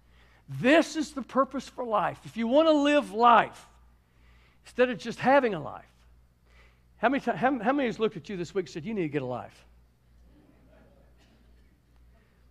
This 0.48 0.96
is 0.96 1.12
the 1.12 1.22
purpose 1.22 1.68
for 1.68 1.84
life. 1.84 2.20
If 2.24 2.36
you 2.36 2.46
want 2.46 2.68
to 2.68 2.72
live 2.72 3.12
life 3.12 3.66
instead 4.64 4.90
of 4.90 4.98
just 4.98 5.18
having 5.18 5.54
a 5.54 5.60
life, 5.60 5.84
how 6.98 7.08
many, 7.08 7.22
how, 7.22 7.58
how 7.58 7.72
many 7.72 7.86
has 7.86 7.98
looked 7.98 8.16
at 8.16 8.28
you 8.28 8.36
this 8.36 8.54
week 8.54 8.66
and 8.66 8.72
said, 8.72 8.84
You 8.84 8.94
need 8.94 9.02
to 9.02 9.08
get 9.08 9.22
a 9.22 9.26
life? 9.26 9.64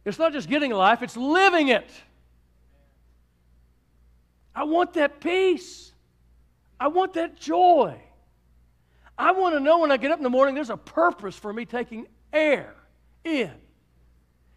It's 0.03 0.20
not 0.20 0.34
just 0.34 0.48
getting 0.50 0.72
a 0.72 0.77
life, 0.77 1.01
it's 1.01 1.17
living 1.17 1.70
it. 1.70 1.89
I 4.56 4.64
want 4.64 4.94
that 4.94 5.20
peace. 5.20 5.92
I 6.80 6.88
want 6.88 7.14
that 7.14 7.38
joy. 7.40 8.00
I 9.18 9.32
want 9.32 9.56
to 9.56 9.60
know 9.60 9.80
when 9.80 9.92
I 9.92 9.98
get 9.98 10.12
up 10.12 10.18
in 10.18 10.24
the 10.24 10.30
morning 10.30 10.56
there's 10.56 10.70
a 10.70 10.78
purpose 10.78 11.36
for 11.36 11.52
me 11.52 11.66
taking 11.66 12.08
air 12.34 12.74
in. 13.24 13.52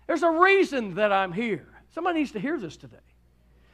There's 0.06 0.22
a 0.22 0.30
reason 0.30 0.94
that 0.94 1.12
I'm 1.12 1.32
here. 1.32 1.68
Somebody 1.94 2.20
needs 2.20 2.32
to 2.32 2.40
hear 2.40 2.58
this 2.58 2.76
today. 2.76 2.96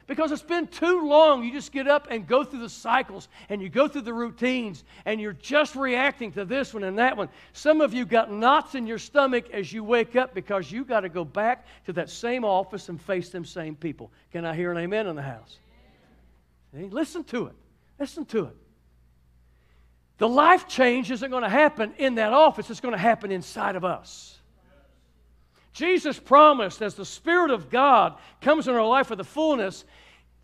Because 0.07 0.31
it's 0.31 0.43
been 0.43 0.67
too 0.67 1.07
long. 1.07 1.43
You 1.43 1.51
just 1.51 1.71
get 1.71 1.87
up 1.87 2.07
and 2.11 2.27
go 2.27 2.43
through 2.43 2.59
the 2.59 2.69
cycles 2.69 3.27
and 3.49 3.59
you 3.59 3.69
go 3.69 3.87
through 3.87 4.03
the 4.03 4.13
routines 4.13 4.83
and 5.05 5.19
you're 5.19 5.33
just 5.33 5.75
reacting 5.75 6.31
to 6.33 6.45
this 6.45 6.75
one 6.75 6.83
and 6.83 6.99
that 6.99 7.17
one. 7.17 7.29
Some 7.53 7.81
of 7.81 7.91
you 7.91 8.05
got 8.05 8.31
knots 8.31 8.75
in 8.75 8.85
your 8.85 8.99
stomach 8.99 9.49
as 9.51 9.73
you 9.73 9.83
wake 9.83 10.15
up 10.15 10.35
because 10.35 10.71
you 10.71 10.85
got 10.85 10.99
to 10.99 11.09
go 11.09 11.25
back 11.25 11.65
to 11.87 11.93
that 11.93 12.11
same 12.11 12.45
office 12.45 12.89
and 12.89 13.01
face 13.01 13.29
them 13.29 13.45
same 13.45 13.75
people. 13.75 14.11
Can 14.31 14.45
I 14.45 14.55
hear 14.55 14.71
an 14.71 14.77
amen 14.77 15.07
in 15.07 15.15
the 15.15 15.23
house? 15.23 15.57
See? 16.75 16.89
Listen 16.89 17.23
to 17.25 17.47
it. 17.47 17.55
Listen 17.99 18.25
to 18.25 18.45
it. 18.45 18.55
The 20.17 20.27
life 20.27 20.67
change 20.67 21.11
isn't 21.11 21.29
going 21.29 21.43
to 21.43 21.49
happen 21.49 21.93
in 21.97 22.15
that 22.15 22.33
office, 22.33 22.69
it's 22.69 22.79
going 22.79 22.93
to 22.93 22.97
happen 22.97 23.31
inside 23.31 23.75
of 23.75 23.83
us. 23.83 24.37
Jesus 25.73 26.17
promised 26.17 26.81
as 26.81 26.95
the 26.95 27.05
Spirit 27.05 27.51
of 27.51 27.69
God 27.69 28.17
comes 28.39 28.69
in 28.69 28.75
our 28.75 28.87
life 28.87 29.09
with 29.09 29.17
the 29.17 29.25
fullness, 29.25 29.83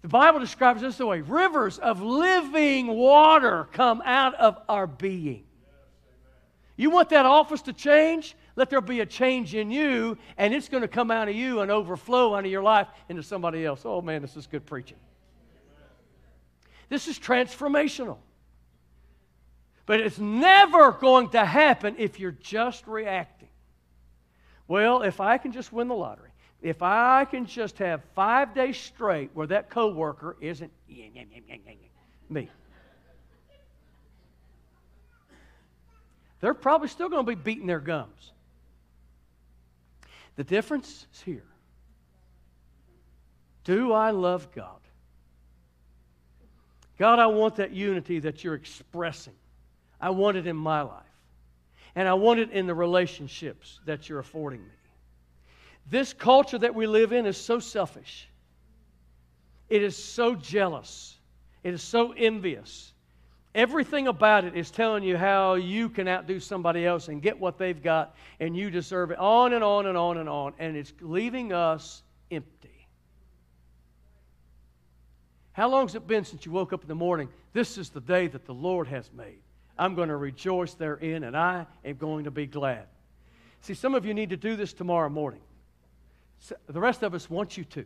the 0.02 0.10
Bible 0.10 0.40
describes 0.40 0.82
this 0.82 0.98
the 0.98 1.06
way 1.06 1.22
rivers 1.22 1.78
of 1.78 2.02
living 2.02 2.88
water 2.88 3.70
come 3.72 4.02
out 4.04 4.36
of 4.36 4.58
our 4.68 4.88
being. 4.88 5.46
You 6.76 6.90
want 6.90 7.10
that 7.10 7.26
office 7.26 7.62
to 7.64 7.74
change? 7.74 8.36
Let 8.58 8.70
there 8.70 8.82
be 8.82 9.00
a 9.00 9.06
change 9.06 9.56
in 9.56 9.72
you, 9.72 10.18
and 10.38 10.54
it's 10.54 10.68
going 10.68 10.82
to 10.82 10.88
come 10.90 11.12
out 11.12 11.30
of 11.30 11.36
you 11.36 11.62
and 11.62 11.72
overflow 11.72 12.36
out 12.36 12.44
of 12.44 12.52
your 12.52 12.64
life 12.64 12.88
into 13.08 13.24
somebody 13.24 13.66
else. 13.66 13.84
Oh 13.86 14.02
man, 14.02 14.22
this 14.22 14.36
is 14.36 14.48
good 14.48 14.66
preaching. 14.66 14.98
This 16.92 17.08
is 17.08 17.18
transformational. 17.18 18.18
But 19.86 20.02
it's 20.02 20.20
never 20.20 20.92
going 20.92 21.30
to 21.30 21.46
happen 21.46 21.96
if 21.98 22.20
you're 22.20 22.34
just 22.34 22.86
reacting. 22.86 23.48
Well, 24.68 25.02
if 25.02 25.22
I 25.22 25.38
can 25.38 25.54
just 25.54 25.72
win 25.72 25.88
the 25.88 25.96
lottery, 25.96 26.32
if 26.62 26.82
I 26.82 27.24
can 27.24 27.46
just 27.46 27.78
have 27.78 28.02
five 28.14 28.54
days 28.54 28.78
straight 28.78 29.30
where 29.34 29.48
that 29.48 29.70
coworker 29.70 30.36
isn't 30.42 30.70
me, 32.30 32.50
they're 36.42 36.54
probably 36.54 36.90
still 36.90 37.08
going 37.08 37.26
to 37.26 37.36
be 37.36 37.42
beating 37.42 37.68
their 37.68 37.80
gums. 37.80 38.34
The 40.36 40.44
difference 40.44 41.08
is 41.14 41.22
here. 41.22 41.48
Do 43.64 43.94
I 43.94 44.12
love 44.12 44.52
God? 44.54 44.81
God, 47.02 47.18
I 47.18 47.26
want 47.26 47.56
that 47.56 47.72
unity 47.72 48.20
that 48.20 48.44
you're 48.44 48.54
expressing. 48.54 49.34
I 50.00 50.12
want 50.12 50.38
it 50.38 50.46
in 50.46 50.56
my 50.56 50.84
life. 50.84 51.02
And 51.96 52.08
I 52.08 52.14
want 52.14 52.40
it 52.40 52.52
in 52.52 52.68
the 52.68 52.76
relationships 52.76 53.80
that 53.88 54.08
you're 54.08 54.20
affording 54.20 54.60
me. 54.60 54.70
This 55.90 56.14
culture 56.14 56.60
that 56.60 56.76
we 56.76 56.86
live 56.86 57.12
in 57.12 57.26
is 57.26 57.38
so 57.38 57.58
selfish. 57.58 58.30
It 59.68 59.82
is 59.82 59.98
so 59.98 60.36
jealous. 60.36 61.18
It 61.64 61.74
is 61.74 61.82
so 61.82 62.12
envious. 62.12 62.94
Everything 63.56 64.08
about 64.08 64.46
it 64.46 64.56
is 64.56 64.70
telling 64.70 65.04
you 65.04 65.18
how 65.18 65.56
you 65.56 65.90
can 65.90 66.08
outdo 66.08 66.40
somebody 66.40 66.86
else 66.86 67.08
and 67.08 67.20
get 67.20 67.40
what 67.40 67.58
they've 67.58 67.82
got, 67.82 68.16
and 68.40 68.56
you 68.56 68.70
deserve 68.70 69.10
it. 69.10 69.18
On 69.18 69.54
and 69.54 69.64
on 69.64 69.88
and 69.88 69.98
on 69.98 70.18
and 70.18 70.30
on. 70.30 70.54
And 70.60 70.78
it's 70.78 70.94
leaving 71.02 71.52
us 71.52 72.04
empty. 72.30 72.71
How 75.54 75.70
long 75.70 75.88
has 75.88 75.96
it 75.96 76.08
been 76.08 76.24
since 76.24 76.46
you 76.46 76.52
woke 76.52 76.72
up 76.72 76.82
in 76.82 76.88
the 76.88 76.96
morning? 76.96 77.30
This 77.54 77.78
is 77.78 77.90
the 77.90 78.00
day 78.00 78.28
that 78.28 78.46
the 78.46 78.54
Lord 78.54 78.88
has 78.88 79.10
made. 79.14 79.40
I'm 79.78 79.96
going 79.96 80.10
to 80.10 80.16
rejoice 80.16 80.74
therein, 80.76 81.24
and 81.24 81.36
I 81.36 81.66
am 81.84 81.96
going 81.96 82.26
to 82.26 82.32
be 82.32 82.46
glad. 82.46 82.86
See, 83.62 83.74
some 83.74 83.96
of 83.96 84.06
you 84.06 84.14
need 84.14 84.30
to 84.30 84.38
do 84.38 84.56
this 84.56 84.74
tomorrow 84.74 85.10
morning. 85.10 85.42
The 86.68 86.80
rest 86.80 87.04
of 87.04 87.14
us 87.14 87.30
want 87.30 87.58
you 87.58 87.64
to. 87.66 87.86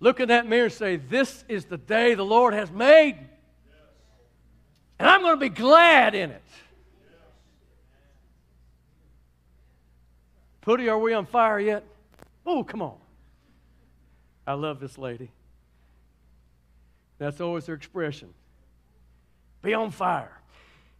Look 0.00 0.18
in 0.18 0.28
that 0.28 0.48
mirror 0.48 0.64
and 0.64 0.72
say, 0.72 0.96
This 0.96 1.44
is 1.48 1.66
the 1.66 1.78
day 1.78 2.14
the 2.14 2.24
Lord 2.24 2.54
has 2.54 2.72
made. 2.72 3.16
And 4.98 5.08
I'm 5.08 5.22
going 5.22 5.36
to 5.36 5.40
be 5.40 5.48
glad 5.48 6.16
in 6.16 6.30
it. 6.30 6.42
Putty, 10.62 10.88
are 10.88 10.98
we 10.98 11.12
on 11.12 11.26
fire 11.26 11.60
yet? 11.60 11.84
Oh, 12.46 12.64
come 12.64 12.82
on. 12.82 12.96
I 14.46 14.54
love 14.54 14.80
this 14.80 14.96
lady. 14.96 15.30
That's 17.18 17.40
always 17.40 17.66
her 17.66 17.74
expression. 17.74 18.32
Be 19.62 19.74
on 19.74 19.90
fire. 19.90 20.40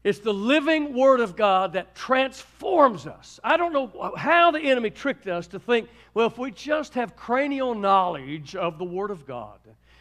It's 0.04 0.18
the 0.18 0.34
living 0.34 0.94
Word 0.94 1.20
of 1.20 1.36
God 1.36 1.74
that 1.74 1.94
transforms 1.94 3.06
us. 3.06 3.38
I 3.44 3.56
don't 3.56 3.72
know 3.72 4.12
how 4.16 4.50
the 4.50 4.60
enemy 4.60 4.90
tricked 4.90 5.28
us 5.28 5.46
to 5.48 5.60
think, 5.60 5.88
well, 6.12 6.26
if 6.26 6.38
we 6.38 6.50
just 6.50 6.94
have 6.94 7.14
cranial 7.14 7.74
knowledge 7.74 8.56
of 8.56 8.78
the 8.78 8.84
Word 8.84 9.12
of 9.12 9.26
God 9.26 9.58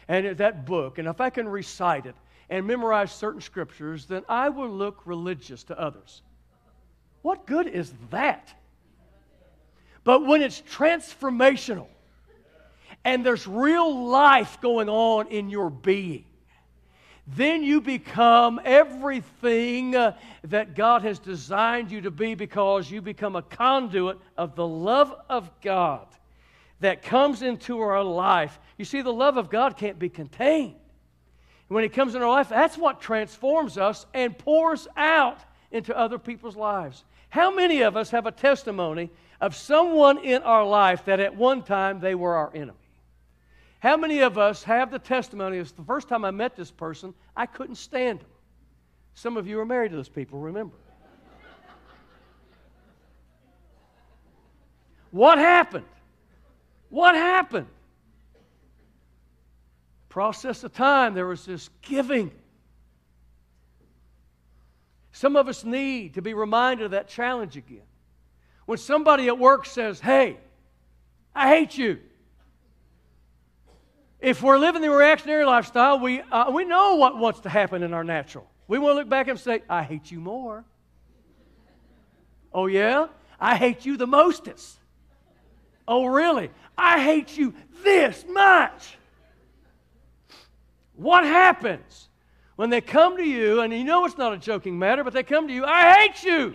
and 0.08 0.36
that 0.38 0.66
book, 0.66 0.98
and 0.98 1.06
if 1.06 1.20
I 1.20 1.30
can 1.30 1.48
recite 1.48 2.06
it 2.06 2.16
and 2.50 2.66
memorize 2.66 3.12
certain 3.12 3.40
scriptures, 3.40 4.06
then 4.06 4.24
I 4.28 4.48
will 4.48 4.70
look 4.70 5.02
religious 5.04 5.62
to 5.64 5.78
others. 5.78 6.22
What 7.22 7.46
good 7.46 7.68
is 7.68 7.92
that? 8.10 8.52
But 10.04 10.26
when 10.26 10.42
it's 10.42 10.60
transformational 10.62 11.86
and 13.04 13.24
there's 13.24 13.46
real 13.46 14.06
life 14.06 14.60
going 14.60 14.88
on 14.88 15.28
in 15.28 15.48
your 15.50 15.70
being, 15.70 16.24
then 17.26 17.62
you 17.62 17.80
become 17.80 18.60
everything 18.64 19.94
uh, 19.94 20.16
that 20.44 20.74
God 20.74 21.02
has 21.02 21.18
designed 21.20 21.90
you 21.90 22.00
to 22.00 22.10
be 22.10 22.34
because 22.34 22.90
you 22.90 23.00
become 23.00 23.36
a 23.36 23.42
conduit 23.42 24.18
of 24.36 24.56
the 24.56 24.66
love 24.66 25.14
of 25.28 25.48
God 25.60 26.06
that 26.80 27.02
comes 27.02 27.42
into 27.42 27.78
our 27.78 28.02
life. 28.02 28.58
You 28.76 28.84
see, 28.84 29.02
the 29.02 29.12
love 29.12 29.36
of 29.36 29.50
God 29.50 29.76
can't 29.76 30.00
be 30.00 30.08
contained. 30.08 30.74
When 31.68 31.84
it 31.84 31.92
comes 31.92 32.14
in 32.16 32.22
our 32.22 32.28
life, 32.28 32.48
that's 32.48 32.76
what 32.76 33.00
transforms 33.00 33.78
us 33.78 34.04
and 34.12 34.36
pours 34.36 34.88
out 34.96 35.38
into 35.70 35.96
other 35.96 36.18
people's 36.18 36.56
lives. 36.56 37.04
How 37.30 37.54
many 37.54 37.80
of 37.80 37.96
us 37.96 38.10
have 38.10 38.26
a 38.26 38.32
testimony 38.32 39.10
of 39.42 39.56
someone 39.56 40.18
in 40.18 40.40
our 40.42 40.64
life 40.64 41.04
that 41.06 41.18
at 41.18 41.36
one 41.36 41.64
time 41.64 41.98
they 41.98 42.14
were 42.14 42.36
our 42.36 42.52
enemy? 42.54 42.78
How 43.80 43.96
many 43.96 44.20
of 44.20 44.38
us 44.38 44.62
have 44.62 44.92
the 44.92 45.00
testimony 45.00 45.58
of 45.58 45.74
the 45.74 45.82
first 45.82 46.08
time 46.08 46.24
I 46.24 46.30
met 46.30 46.54
this 46.54 46.70
person, 46.70 47.12
I 47.36 47.46
couldn't 47.46 47.74
stand 47.74 48.20
him? 48.20 48.28
Some 49.14 49.36
of 49.36 49.48
you 49.48 49.58
are 49.58 49.66
married 49.66 49.90
to 49.90 49.96
those 49.96 50.08
people, 50.08 50.38
remember. 50.38 50.76
what 55.10 55.38
happened? 55.38 55.86
What 56.88 57.16
happened? 57.16 57.66
Process 60.08 60.62
of 60.62 60.72
time, 60.72 61.14
there 61.14 61.26
was 61.26 61.44
this 61.44 61.68
giving. 61.82 62.30
Some 65.10 65.34
of 65.34 65.48
us 65.48 65.64
need 65.64 66.14
to 66.14 66.22
be 66.22 66.32
reminded 66.32 66.84
of 66.84 66.90
that 66.92 67.08
challenge 67.08 67.56
again. 67.56 67.82
When 68.66 68.78
somebody 68.78 69.28
at 69.28 69.38
work 69.38 69.66
says, 69.66 70.00
Hey, 70.00 70.38
I 71.34 71.48
hate 71.48 71.76
you. 71.76 71.98
If 74.20 74.40
we're 74.40 74.58
living 74.58 74.82
the 74.82 74.90
reactionary 74.90 75.44
lifestyle, 75.44 75.98
we, 75.98 76.20
uh, 76.20 76.50
we 76.50 76.64
know 76.64 76.94
what 76.94 77.18
wants 77.18 77.40
to 77.40 77.48
happen 77.48 77.82
in 77.82 77.92
our 77.92 78.04
natural. 78.04 78.48
We 78.68 78.78
want 78.78 78.92
to 78.92 78.98
look 79.00 79.08
back 79.08 79.26
and 79.26 79.38
say, 79.38 79.62
I 79.68 79.82
hate 79.82 80.10
you 80.12 80.20
more. 80.20 80.64
Oh, 82.54 82.66
yeah? 82.66 83.08
I 83.40 83.56
hate 83.56 83.84
you 83.84 83.96
the 83.96 84.06
mostest. 84.06 84.78
Oh, 85.88 86.06
really? 86.06 86.50
I 86.78 87.02
hate 87.02 87.36
you 87.36 87.54
this 87.82 88.24
much. 88.28 88.96
What 90.94 91.24
happens 91.24 92.08
when 92.54 92.70
they 92.70 92.80
come 92.80 93.16
to 93.16 93.24
you, 93.24 93.60
and 93.60 93.72
you 93.72 93.82
know 93.82 94.04
it's 94.04 94.16
not 94.16 94.32
a 94.32 94.38
joking 94.38 94.78
matter, 94.78 95.02
but 95.02 95.12
they 95.12 95.24
come 95.24 95.48
to 95.48 95.54
you, 95.54 95.64
I 95.64 95.94
hate 95.94 96.22
you. 96.22 96.54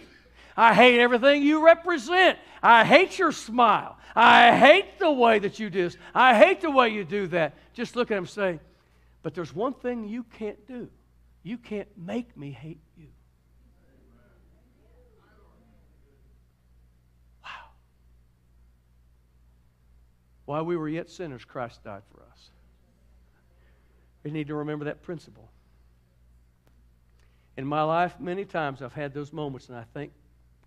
I 0.57 0.73
hate 0.73 0.99
everything 0.99 1.43
you 1.43 1.63
represent. 1.63 2.39
I 2.63 2.83
hate 2.83 3.19
your 3.19 3.31
smile. 3.31 3.97
I 4.15 4.57
hate 4.57 4.97
the 4.97 5.11
way 5.11 5.37
that 5.37 5.59
you 5.59 5.69
do 5.69 5.83
this. 5.83 5.97
I 6.15 6.35
hate 6.35 6.61
the 6.61 6.71
way 6.71 6.89
you 6.89 7.03
do 7.03 7.27
that. 7.27 7.53
Just 7.73 7.95
look 7.95 8.09
at 8.09 8.17
him 8.17 8.23
and 8.23 8.29
say, 8.29 8.59
But 9.21 9.35
there's 9.35 9.53
one 9.53 9.75
thing 9.75 10.07
you 10.07 10.23
can't 10.23 10.65
do. 10.67 10.89
You 11.43 11.59
can't 11.59 11.87
make 11.95 12.35
me 12.35 12.51
hate 12.51 12.79
you. 12.97 13.05
Wow. 17.43 17.49
While 20.45 20.65
we 20.65 20.75
were 20.75 20.89
yet 20.89 21.11
sinners, 21.11 21.45
Christ 21.45 21.83
died 21.83 22.01
for 22.11 22.23
us. 22.31 22.49
We 24.23 24.31
need 24.31 24.47
to 24.47 24.55
remember 24.55 24.85
that 24.85 25.03
principle. 25.03 25.51
In 27.55 27.67
my 27.67 27.83
life, 27.83 28.19
many 28.19 28.43
times 28.43 28.81
I've 28.81 28.93
had 28.93 29.13
those 29.13 29.31
moments, 29.31 29.69
and 29.69 29.77
I 29.77 29.83
think 29.93 30.11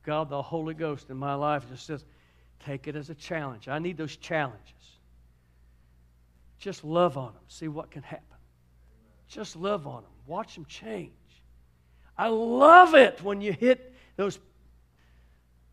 God, 0.03 0.29
the 0.29 0.43
Holy 0.43 0.75
Ghost 0.75 1.11
in 1.11 1.17
my 1.17 1.35
life 1.35 1.69
just 1.69 1.87
says, 1.87 2.05
Take 2.65 2.89
it 2.89 2.97
as 2.97 3.09
a 3.09 3.15
challenge. 3.15 3.69
I 3.69 3.79
need 3.79 3.97
those 3.97 4.17
challenges. 4.17 4.99
Just 6.59 6.85
love 6.85 7.17
on 7.17 7.33
them, 7.33 7.43
see 7.49 7.69
what 7.69 7.91
can 7.91 8.03
happen. 8.03 8.25
Just 9.29 9.57
love 9.57 9.87
on 9.87 10.03
them, 10.03 10.11
watch 10.27 10.55
them 10.55 10.67
change. 10.67 11.13
I 12.19 12.29
love 12.29 12.95
it 12.95 13.23
when 13.23 13.41
you 13.41 13.53
hit 13.53 13.95
those 14.17 14.39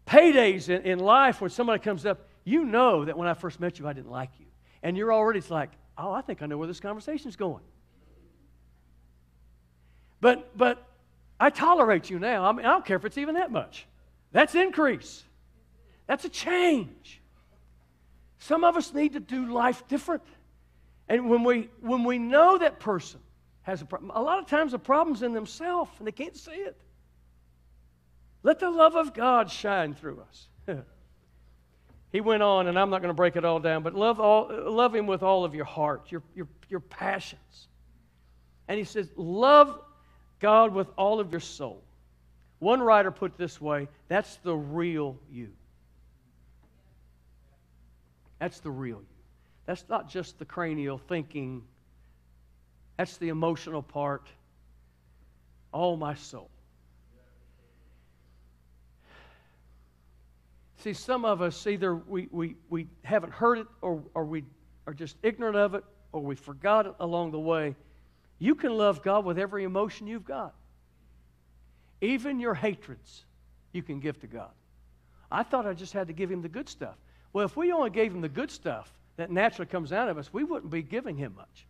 paydays 0.06 0.70
in, 0.70 0.84
in 0.84 1.00
life 1.00 1.42
when 1.42 1.50
somebody 1.50 1.84
comes 1.84 2.06
up. 2.06 2.30
You 2.46 2.64
know 2.64 3.04
that 3.04 3.18
when 3.18 3.28
I 3.28 3.34
first 3.34 3.60
met 3.60 3.80
you, 3.80 3.88
I 3.88 3.92
didn't 3.92 4.12
like 4.12 4.30
you. 4.40 4.46
And 4.82 4.96
you're 4.96 5.12
already, 5.12 5.42
like, 5.50 5.72
oh, 5.98 6.14
I 6.14 6.22
think 6.22 6.42
I 6.42 6.46
know 6.46 6.58
where 6.58 6.68
this 6.68 6.80
conversation's 6.80 7.36
going. 7.36 7.64
But, 10.22 10.58
but 10.58 10.88
I 11.38 11.50
tolerate 11.50 12.10
you 12.10 12.20
now. 12.20 12.46
I 12.46 12.54
mean, 12.54 12.66
I 12.66 12.70
don't 12.70 12.86
care 12.86 12.96
if 12.96 13.04
it's 13.04 13.18
even 13.18 13.36
that 13.36 13.52
much. 13.52 13.86
That's 14.32 14.56
increase. 14.56 15.24
That's 16.08 16.26
a 16.26 16.30
change. 16.30 17.22
Some 18.40 18.64
of 18.64 18.78
us 18.78 18.94
need 18.94 19.14
to 19.14 19.20
do 19.20 19.52
life 19.52 19.88
different. 19.88 20.24
And 21.10 21.30
when 21.30 21.44
we, 21.44 21.70
when 21.82 22.04
we 22.04 22.18
know 22.18 22.58
that 22.58 22.80
person 22.80 23.20
has 23.64 23.82
a 23.82 23.86
problem, 23.86 24.12
a 24.14 24.22
lot 24.22 24.40
of 24.40 24.48
times 24.48 24.72
the 24.72 24.80
problem's 24.80 25.24
in 25.24 25.34
themselves 25.34 25.92
and 26.00 26.08
they 26.08 26.12
can't 26.12 26.36
see 26.36 26.52
it. 26.52 26.78
Let 28.44 28.60
the 28.60 28.70
love 28.70 28.96
of 28.96 29.14
God 29.14 29.50
shine 29.50 29.94
through 29.94 30.22
us. 30.22 30.48
he 32.12 32.22
went 32.22 32.44
on, 32.44 32.68
and 32.68 32.78
I'm 32.78 32.90
not 32.90 33.02
going 33.02 33.10
to 33.10 33.16
break 33.16 33.36
it 33.36 33.44
all 33.44 33.60
down, 33.60 33.84
but 33.84 33.94
love, 33.96 34.20
all, 34.20 34.50
love 34.50 34.96
him 34.96 35.08
with 35.08 35.24
all 35.24 35.44
of 35.44 35.56
your 35.56 35.66
heart, 35.66 36.12
your, 36.12 36.24
your, 36.36 36.48
your 36.70 36.80
passions. 36.80 37.68
And 38.68 38.78
he 38.78 38.84
says, 38.84 39.10
love 39.16 39.80
God 40.40 40.74
with 40.74 40.88
all 40.98 41.20
of 41.20 41.32
your 41.32 41.42
soul. 41.42 41.84
One 42.60 42.82
writer 42.82 43.12
put 43.12 43.38
this 43.38 43.62
way 43.62 43.88
that's 44.08 44.36
the 44.38 44.56
real 44.56 45.18
you. 45.32 45.50
That's 48.40 48.60
the 48.60 48.72
real 48.72 48.98
you. 48.98 49.06
That's 49.66 49.84
not 49.90 50.10
just 50.10 50.40
the 50.40 50.46
cranial 50.46 50.98
thinking, 50.98 51.64
that's 52.98 53.18
the 53.18 53.30
emotional 53.30 53.84
part. 53.84 54.28
All 55.72 55.98
my 55.98 56.16
soul. 56.16 56.50
See, 60.78 60.94
some 60.94 61.26
of 61.26 61.42
us 61.42 61.68
either 61.68 61.96
we, 61.96 62.30
we, 62.32 62.56
we 62.70 62.88
haven't 63.04 63.34
heard 63.34 63.58
it 63.60 63.68
or, 63.82 64.02
or 64.14 64.26
we 64.26 64.46
are 64.86 64.94
just 64.94 65.18
ignorant 65.22 65.58
of 65.58 65.76
it 65.76 65.84
or 66.12 66.22
we 66.22 66.36
forgot 66.36 66.86
it 66.86 66.94
along 67.00 67.32
the 67.32 67.40
way. 67.40 67.76
You 68.40 68.56
can 68.56 68.72
love 68.72 69.04
God 69.04 69.26
with 69.26 69.38
every 69.38 69.64
emotion 69.64 70.08
you've 70.08 70.26
got. 70.26 70.54
Even 72.02 72.40
your 72.40 72.54
hatreds, 72.54 73.24
you 73.72 73.82
can 73.82 74.00
give 74.00 74.20
to 74.22 74.28
God. 74.28 74.52
I 75.32 75.44
thought 75.44 75.66
I 75.66 75.74
just 75.74 75.94
had 75.94 76.08
to 76.08 76.14
give 76.14 76.32
Him 76.32 76.42
the 76.42 76.50
good 76.50 76.70
stuff. 76.70 76.96
Well, 77.34 77.46
if 77.46 77.56
we 77.56 77.72
only 77.72 77.90
gave 77.92 78.14
him 78.14 78.22
the 78.22 78.30
good 78.30 78.50
stuff 78.50 78.92
that 79.18 79.30
naturally 79.30 79.68
comes 79.68 79.92
out 79.92 80.10
of 80.10 80.18
us, 80.18 80.34
we 80.34 80.44
wouldn't 80.44 80.72
be 80.72 80.82
giving 80.82 81.18
him 81.18 81.36
much. 81.36 81.68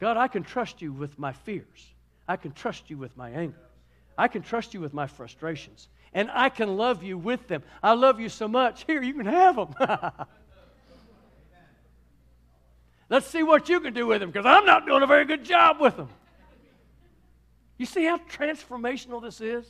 God, 0.00 0.16
I 0.16 0.28
can 0.28 0.42
trust 0.42 0.80
you 0.80 0.92
with 0.92 1.18
my 1.18 1.32
fears. 1.32 1.92
I 2.26 2.36
can 2.36 2.52
trust 2.52 2.88
you 2.88 2.96
with 2.96 3.14
my 3.16 3.30
anger. 3.30 3.60
I 4.16 4.28
can 4.28 4.42
trust 4.42 4.72
you 4.74 4.80
with 4.80 4.94
my 4.94 5.06
frustrations. 5.06 5.88
And 6.12 6.30
I 6.32 6.48
can 6.48 6.76
love 6.76 7.02
you 7.02 7.18
with 7.18 7.46
them. 7.48 7.62
I 7.82 7.92
love 7.92 8.20
you 8.20 8.28
so 8.28 8.48
much. 8.48 8.84
Here, 8.84 9.02
you 9.02 9.14
can 9.14 9.26
have 9.26 9.56
them. 9.56 9.74
Let's 13.10 13.26
see 13.26 13.42
what 13.42 13.68
you 13.68 13.80
can 13.80 13.92
do 13.92 14.06
with 14.06 14.20
them 14.20 14.30
because 14.30 14.46
I'm 14.46 14.64
not 14.64 14.86
doing 14.86 15.02
a 15.02 15.06
very 15.06 15.24
good 15.24 15.44
job 15.44 15.78
with 15.80 15.96
them. 15.96 16.08
You 17.78 17.86
see 17.86 18.04
how 18.04 18.18
transformational 18.18 19.22
this 19.22 19.40
is? 19.40 19.66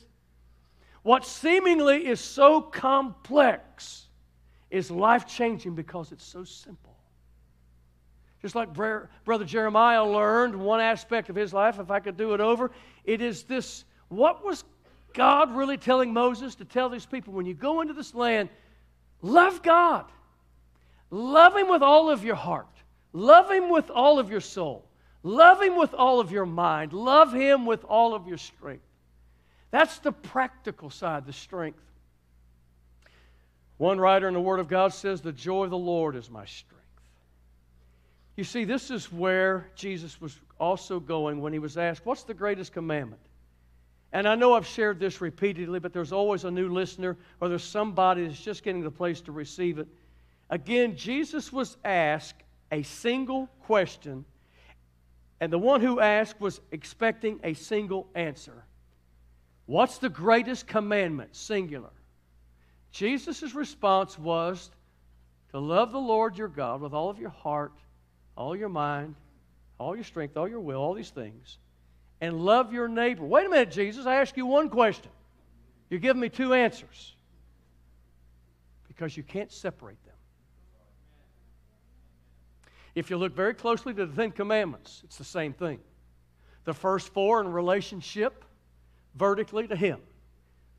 What 1.03 1.25
seemingly 1.25 2.07
is 2.07 2.19
so 2.19 2.61
complex 2.61 4.07
is 4.69 4.89
life 4.89 5.27
changing 5.27 5.75
because 5.75 6.11
it's 6.11 6.25
so 6.25 6.43
simple. 6.43 6.95
Just 8.41 8.55
like 8.55 8.73
Brother 8.73 9.45
Jeremiah 9.45 10.03
learned 10.03 10.55
one 10.55 10.81
aspect 10.81 11.29
of 11.29 11.35
his 11.35 11.53
life, 11.53 11.79
if 11.79 11.89
I 11.89 11.99
could 11.99 12.17
do 12.17 12.33
it 12.33 12.41
over, 12.41 12.71
it 13.03 13.21
is 13.21 13.43
this 13.43 13.85
what 14.09 14.45
was 14.45 14.63
God 15.13 15.55
really 15.55 15.77
telling 15.77 16.13
Moses 16.13 16.55
to 16.55 16.65
tell 16.65 16.89
these 16.89 17.05
people 17.05 17.33
when 17.33 17.45
you 17.45 17.53
go 17.53 17.81
into 17.81 17.93
this 17.93 18.13
land, 18.13 18.49
love 19.21 19.63
God. 19.63 20.05
Love 21.09 21.55
Him 21.55 21.69
with 21.69 21.81
all 21.81 22.09
of 22.09 22.23
your 22.23 22.35
heart. 22.35 22.67
Love 23.13 23.49
Him 23.49 23.69
with 23.69 23.89
all 23.89 24.19
of 24.19 24.29
your 24.29 24.41
soul. 24.41 24.85
Love 25.25 25.59
Him 25.59 25.75
with 25.75 25.95
all 25.95 26.19
of 26.19 26.31
your 26.31 26.45
mind. 26.45 26.93
Love 26.93 27.33
Him 27.33 27.65
with 27.65 27.83
all 27.85 28.13
of 28.13 28.27
your 28.27 28.37
strength. 28.37 28.85
That's 29.71 29.97
the 29.97 30.11
practical 30.11 30.91
side, 30.91 31.25
the 31.25 31.33
strength. 31.33 31.79
One 33.77 33.99
writer 33.99 34.27
in 34.27 34.35
the 34.35 34.39
Word 34.39 34.59
of 34.59 34.67
God 34.67 34.93
says, 34.93 35.21
The 35.21 35.31
joy 35.31 35.63
of 35.63 35.71
the 35.71 35.77
Lord 35.79 36.15
is 36.15 36.29
my 36.29 36.45
strength. 36.45 36.85
You 38.35 38.43
see, 38.43 38.65
this 38.65 38.91
is 38.91 39.11
where 39.11 39.71
Jesus 39.75 40.21
was 40.21 40.37
also 40.59 40.99
going 40.99 41.41
when 41.41 41.53
he 41.53 41.59
was 41.59 41.75
asked, 41.75 42.05
What's 42.05 42.23
the 42.23 42.35
greatest 42.35 42.71
commandment? 42.71 43.21
And 44.13 44.27
I 44.27 44.35
know 44.35 44.53
I've 44.53 44.67
shared 44.67 44.99
this 44.99 45.21
repeatedly, 45.21 45.79
but 45.79 45.91
there's 45.91 46.11
always 46.11 46.43
a 46.43 46.51
new 46.51 46.69
listener 46.69 47.17
or 47.41 47.49
there's 47.49 47.63
somebody 47.63 48.27
that's 48.27 48.39
just 48.39 48.61
getting 48.61 48.83
the 48.83 48.91
place 48.91 49.21
to 49.21 49.31
receive 49.31 49.79
it. 49.79 49.87
Again, 50.51 50.95
Jesus 50.95 51.51
was 51.51 51.77
asked 51.83 52.43
a 52.71 52.83
single 52.83 53.47
question, 53.63 54.23
and 55.39 55.51
the 55.51 55.59
one 55.59 55.81
who 55.81 55.99
asked 55.99 56.39
was 56.39 56.61
expecting 56.71 57.39
a 57.43 57.53
single 57.53 58.07
answer. 58.15 58.63
What's 59.65 59.97
the 59.97 60.09
greatest 60.09 60.67
commandment? 60.67 61.35
Singular. 61.35 61.91
Jesus' 62.91 63.53
response 63.53 64.17
was 64.17 64.71
to 65.51 65.59
love 65.59 65.91
the 65.91 65.99
Lord 65.99 66.37
your 66.37 66.47
God 66.47 66.81
with 66.81 66.93
all 66.93 67.09
of 67.09 67.19
your 67.19 67.29
heart, 67.29 67.73
all 68.37 68.55
your 68.55 68.69
mind, 68.69 69.15
all 69.77 69.95
your 69.95 70.05
strength, 70.05 70.37
all 70.37 70.47
your 70.47 70.59
will, 70.61 70.79
all 70.79 70.93
these 70.93 71.09
things 71.09 71.57
and 72.21 72.39
love 72.41 72.73
your 72.73 72.87
neighbor. 72.87 73.23
Wait 73.23 73.45
a 73.45 73.49
minute, 73.49 73.71
Jesus. 73.71 74.05
I 74.05 74.15
ask 74.15 74.35
you 74.37 74.45
one 74.45 74.69
question. 74.69 75.11
You're 75.89 75.99
giving 75.99 76.21
me 76.21 76.29
two 76.29 76.53
answers 76.53 77.13
because 78.87 79.15
you 79.15 79.23
can't 79.23 79.51
separate. 79.51 79.97
If 82.95 83.09
you 83.09 83.17
look 83.17 83.35
very 83.35 83.53
closely 83.53 83.93
to 83.93 84.05
the 84.05 84.15
Ten 84.15 84.31
Commandments, 84.31 85.01
it's 85.03 85.17
the 85.17 85.25
same 85.25 85.51
thing. 85.53 85.79
The 86.63 86.73
first 86.73 87.13
four 87.13 87.41
in 87.41 87.51
relationship 87.51 88.45
vertically 89.15 89.67
to 89.67 89.75
Him, 89.75 89.99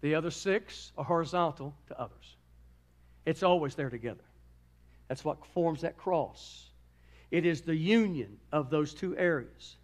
the 0.01 0.15
other 0.15 0.31
six 0.31 0.93
are 0.97 1.05
horizontal 1.05 1.75
to 1.89 2.01
others. 2.01 2.37
It's 3.27 3.43
always 3.43 3.75
there 3.75 3.91
together. 3.91 4.25
That's 5.09 5.25
what 5.25 5.45
forms 5.47 5.83
that 5.83 5.97
cross. 5.97 6.71
It 7.31 7.45
is 7.45 7.61
the 7.61 7.77
union 7.77 8.39
of 8.51 8.71
those 8.71 8.95
two 8.95 9.17
areas. 9.17 9.77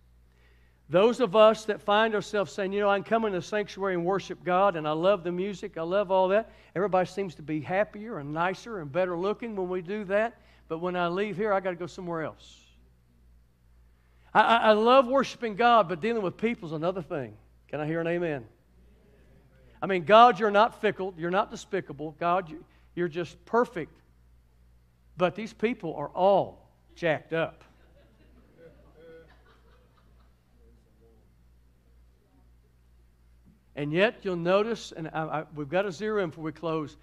Those 0.89 1.21
of 1.21 1.37
us 1.37 1.65
that 1.67 1.81
find 1.81 2.15
ourselves 2.15 2.53
saying, 2.53 2.73
you 2.73 2.81
know, 2.81 2.91
I 2.91 2.97
can 2.97 3.05
come 3.05 3.25
in 3.25 3.33
the 3.33 3.43
sanctuary 3.43 3.95
and 3.95 4.05
worship 4.05 4.45
God, 4.45 4.77
and 4.77 4.87
I 4.87 4.93
love 4.93 5.25
the 5.25 5.33
music, 5.33 5.77
I 5.79 5.83
love 5.83 6.11
all 6.11 6.29
that. 6.29 6.51
Everybody 6.77 7.09
seems 7.09 7.35
to 7.37 7.43
be 7.43 7.61
happier 7.61 8.19
and 8.19 8.33
nicer 8.33 8.81
and 8.81 8.91
better 8.91 9.17
looking 9.17 9.57
when 9.57 9.69
we 9.69 9.83
do 9.83 10.05
that. 10.05 10.39
But 10.73 10.79
when 10.79 10.97
I 10.97 11.09
leave 11.09 11.37
here, 11.37 11.53
I 11.53 11.61
got 11.61 11.73
to 11.73 11.77
go 11.77 11.87
somewhere 11.87 12.23
else. 12.23 12.59
I, 14.33 14.41
I, 14.41 14.57
I 14.57 14.73
love 14.73 15.07
worshiping 15.07 15.55
God, 15.55 15.87
but 15.87 16.01
dealing 16.01 16.23
with 16.23 16.39
people 16.39 16.67
is 16.67 16.73
another 16.73 17.03
thing. 17.03 17.35
Can 17.69 17.79
I 17.79 17.87
hear 17.87 18.01
an 18.01 18.07
amen? 18.07 18.47
I 19.83 19.87
mean, 19.87 20.05
God, 20.05 20.41
you're 20.41 20.51
not 20.51 20.81
fickle, 20.81 21.13
you're 21.19 21.31
not 21.31 21.51
despicable. 21.51 22.17
God, 22.19 22.51
you're 22.95 23.09
just 23.09 23.45
perfect. 23.45 23.93
But 25.19 25.35
these 25.35 25.53
people 25.53 25.95
are 25.95 26.09
all 26.09 26.67
jacked 26.97 27.35
up. 27.35 27.65
And 33.77 33.93
yet, 33.93 34.21
you'll 34.23 34.37
notice, 34.37 34.91
and 34.97 35.11
I, 35.13 35.23
I, 35.23 35.45
we've 35.55 35.69
got 35.69 35.83
to 35.83 35.93
zero 35.93 36.23
in 36.23 36.31
before 36.31 36.45
we 36.45 36.53
close. 36.53 36.97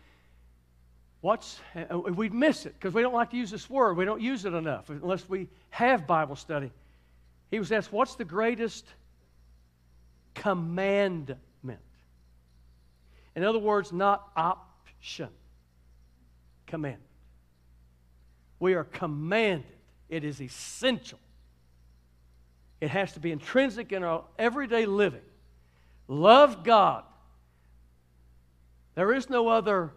What's 1.21 1.59
uh, 1.75 1.99
we 1.99 2.29
miss 2.29 2.65
it 2.65 2.73
because 2.73 2.93
we 2.93 3.01
don't 3.01 3.13
like 3.13 3.31
to 3.31 3.37
use 3.37 3.51
this 3.51 3.69
word. 3.69 3.97
We 3.97 4.05
don't 4.05 4.21
use 4.21 4.45
it 4.45 4.53
enough 4.53 4.89
unless 4.89 5.27
we 5.27 5.49
have 5.69 6.07
Bible 6.07 6.35
study. 6.35 6.71
He 7.51 7.59
was 7.59 7.71
asked, 7.71 7.91
"What's 7.91 8.15
the 8.15 8.25
greatest 8.25 8.85
commandment?" 10.33 11.39
In 13.35 13.43
other 13.43 13.59
words, 13.59 13.91
not 13.91 14.29
option. 14.35 15.29
Commandment. 16.67 17.03
We 18.59 18.75
are 18.75 18.83
commanded. 18.83 19.65
It 20.07 20.23
is 20.23 20.41
essential. 20.41 21.19
It 22.81 22.89
has 22.91 23.13
to 23.13 23.19
be 23.19 23.31
intrinsic 23.31 23.91
in 23.91 24.03
our 24.03 24.23
everyday 24.37 24.85
living 24.85 25.21
Love 26.09 26.63
God. 26.63 27.03
There 28.95 29.13
is 29.13 29.29
no 29.29 29.47
other, 29.47 29.91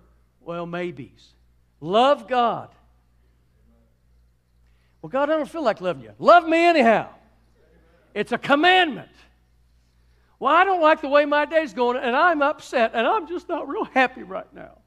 well, 0.45 0.67
maybes. 0.67 1.35
Love 1.81 2.29
God. 2.29 2.69
Well, 5.01 5.11
God, 5.11 5.31
I 5.31 5.37
don't 5.37 5.49
feel 5.49 5.65
like 5.65 5.81
loving 5.81 6.05
you. 6.05 6.13
Love 6.19 6.47
me 6.47 6.65
anyhow. 6.65 7.09
It's 8.15 8.33
a 8.33 8.39
commandment. 8.39 9.09
Well, 10.39 10.55
I 10.55 10.65
don't 10.65 10.81
like 10.81 11.01
the 11.01 11.09
way 11.09 11.25
my 11.25 11.45
day's 11.45 11.73
going, 11.73 11.97
and 11.97 12.17
I'm 12.17 12.43
upset, 12.43 12.93
and 12.95 13.07
I'm 13.07 13.27
just 13.27 13.49
not 13.49 13.69
real 13.69 13.85
happy 13.85 14.23
right 14.23 14.53
now. 14.55 14.79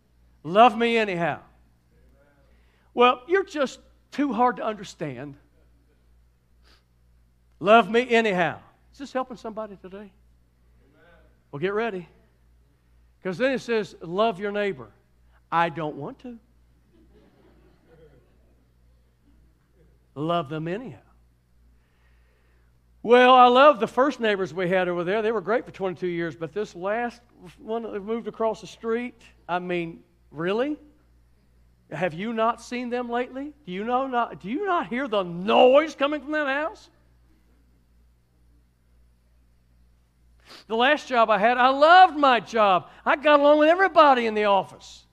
Love 0.43 0.77
me 0.77 0.97
anyhow. 0.97 1.39
Well, 2.93 3.21
you're 3.27 3.43
just 3.43 3.79
too 4.11 4.31
hard 4.31 4.57
to 4.57 4.63
understand. 4.63 5.35
Love 7.59 7.89
me 7.89 8.09
anyhow. 8.09 8.59
Is 8.93 8.99
this 8.99 9.11
helping 9.13 9.37
somebody 9.37 9.75
today? 9.81 10.11
Well, 11.51 11.59
get 11.59 11.73
ready. 11.73 12.07
Because 13.17 13.37
then 13.37 13.51
it 13.51 13.59
says, 13.59 13.95
love 14.01 14.39
your 14.39 14.51
neighbor. 14.51 14.89
I 15.55 15.69
don't 15.69 15.95
want 15.95 16.19
to. 16.19 16.37
love 20.15 20.49
them 20.49 20.67
anyhow. 20.67 20.97
Well, 23.03 23.33
I 23.33 23.47
love 23.47 23.79
the 23.79 23.87
first 23.87 24.19
neighbors 24.19 24.53
we 24.53 24.67
had 24.67 24.89
over 24.89 25.05
there. 25.05 25.21
They 25.21 25.31
were 25.31 25.39
great 25.39 25.63
for 25.63 25.71
22 25.71 26.07
years, 26.07 26.35
but 26.35 26.51
this 26.51 26.75
last 26.75 27.21
one 27.57 27.83
that 27.83 28.03
moved 28.03 28.27
across 28.27 28.59
the 28.59 28.67
street, 28.67 29.21
I 29.47 29.59
mean, 29.59 30.01
really? 30.29 30.75
Have 31.89 32.13
you 32.13 32.33
not 32.33 32.61
seen 32.61 32.89
them 32.89 33.09
lately? 33.09 33.53
Do 33.65 33.71
you 33.71 33.85
know 33.85 34.07
not 34.07 34.41
do 34.41 34.49
you 34.49 34.65
not 34.65 34.87
hear 34.87 35.07
the 35.07 35.23
noise 35.23 35.95
coming 35.95 36.19
from 36.19 36.33
that 36.33 36.47
house? 36.47 36.89
The 40.67 40.75
last 40.75 41.07
job 41.07 41.29
I 41.29 41.37
had, 41.37 41.57
I 41.57 41.69
loved 41.69 42.17
my 42.17 42.41
job. 42.41 42.89
I 43.05 43.15
got 43.15 43.39
along 43.39 43.59
with 43.59 43.69
everybody 43.69 44.25
in 44.25 44.33
the 44.33 44.45
office. 44.45 45.04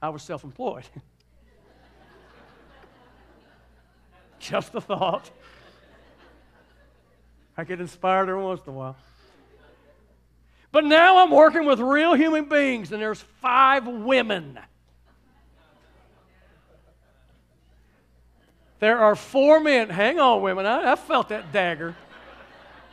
I 0.00 0.08
was 0.10 0.22
self 0.22 0.44
employed. 0.44 0.84
Just 4.38 4.74
a 4.74 4.80
thought. 4.80 5.30
I 7.56 7.64
get 7.64 7.80
inspired 7.80 8.28
every 8.28 8.42
once 8.42 8.60
in 8.66 8.72
a 8.72 8.76
while. 8.76 8.96
But 10.70 10.84
now 10.84 11.18
I'm 11.18 11.30
working 11.30 11.64
with 11.66 11.80
real 11.80 12.14
human 12.14 12.48
beings, 12.48 12.92
and 12.92 13.02
there's 13.02 13.22
five 13.40 13.86
women. 13.86 14.58
There 18.78 18.98
are 18.98 19.16
four 19.16 19.58
men. 19.58 19.88
Hang 19.88 20.20
on, 20.20 20.40
women. 20.42 20.66
I, 20.66 20.92
I 20.92 20.96
felt 20.96 21.30
that 21.30 21.52
dagger. 21.52 21.96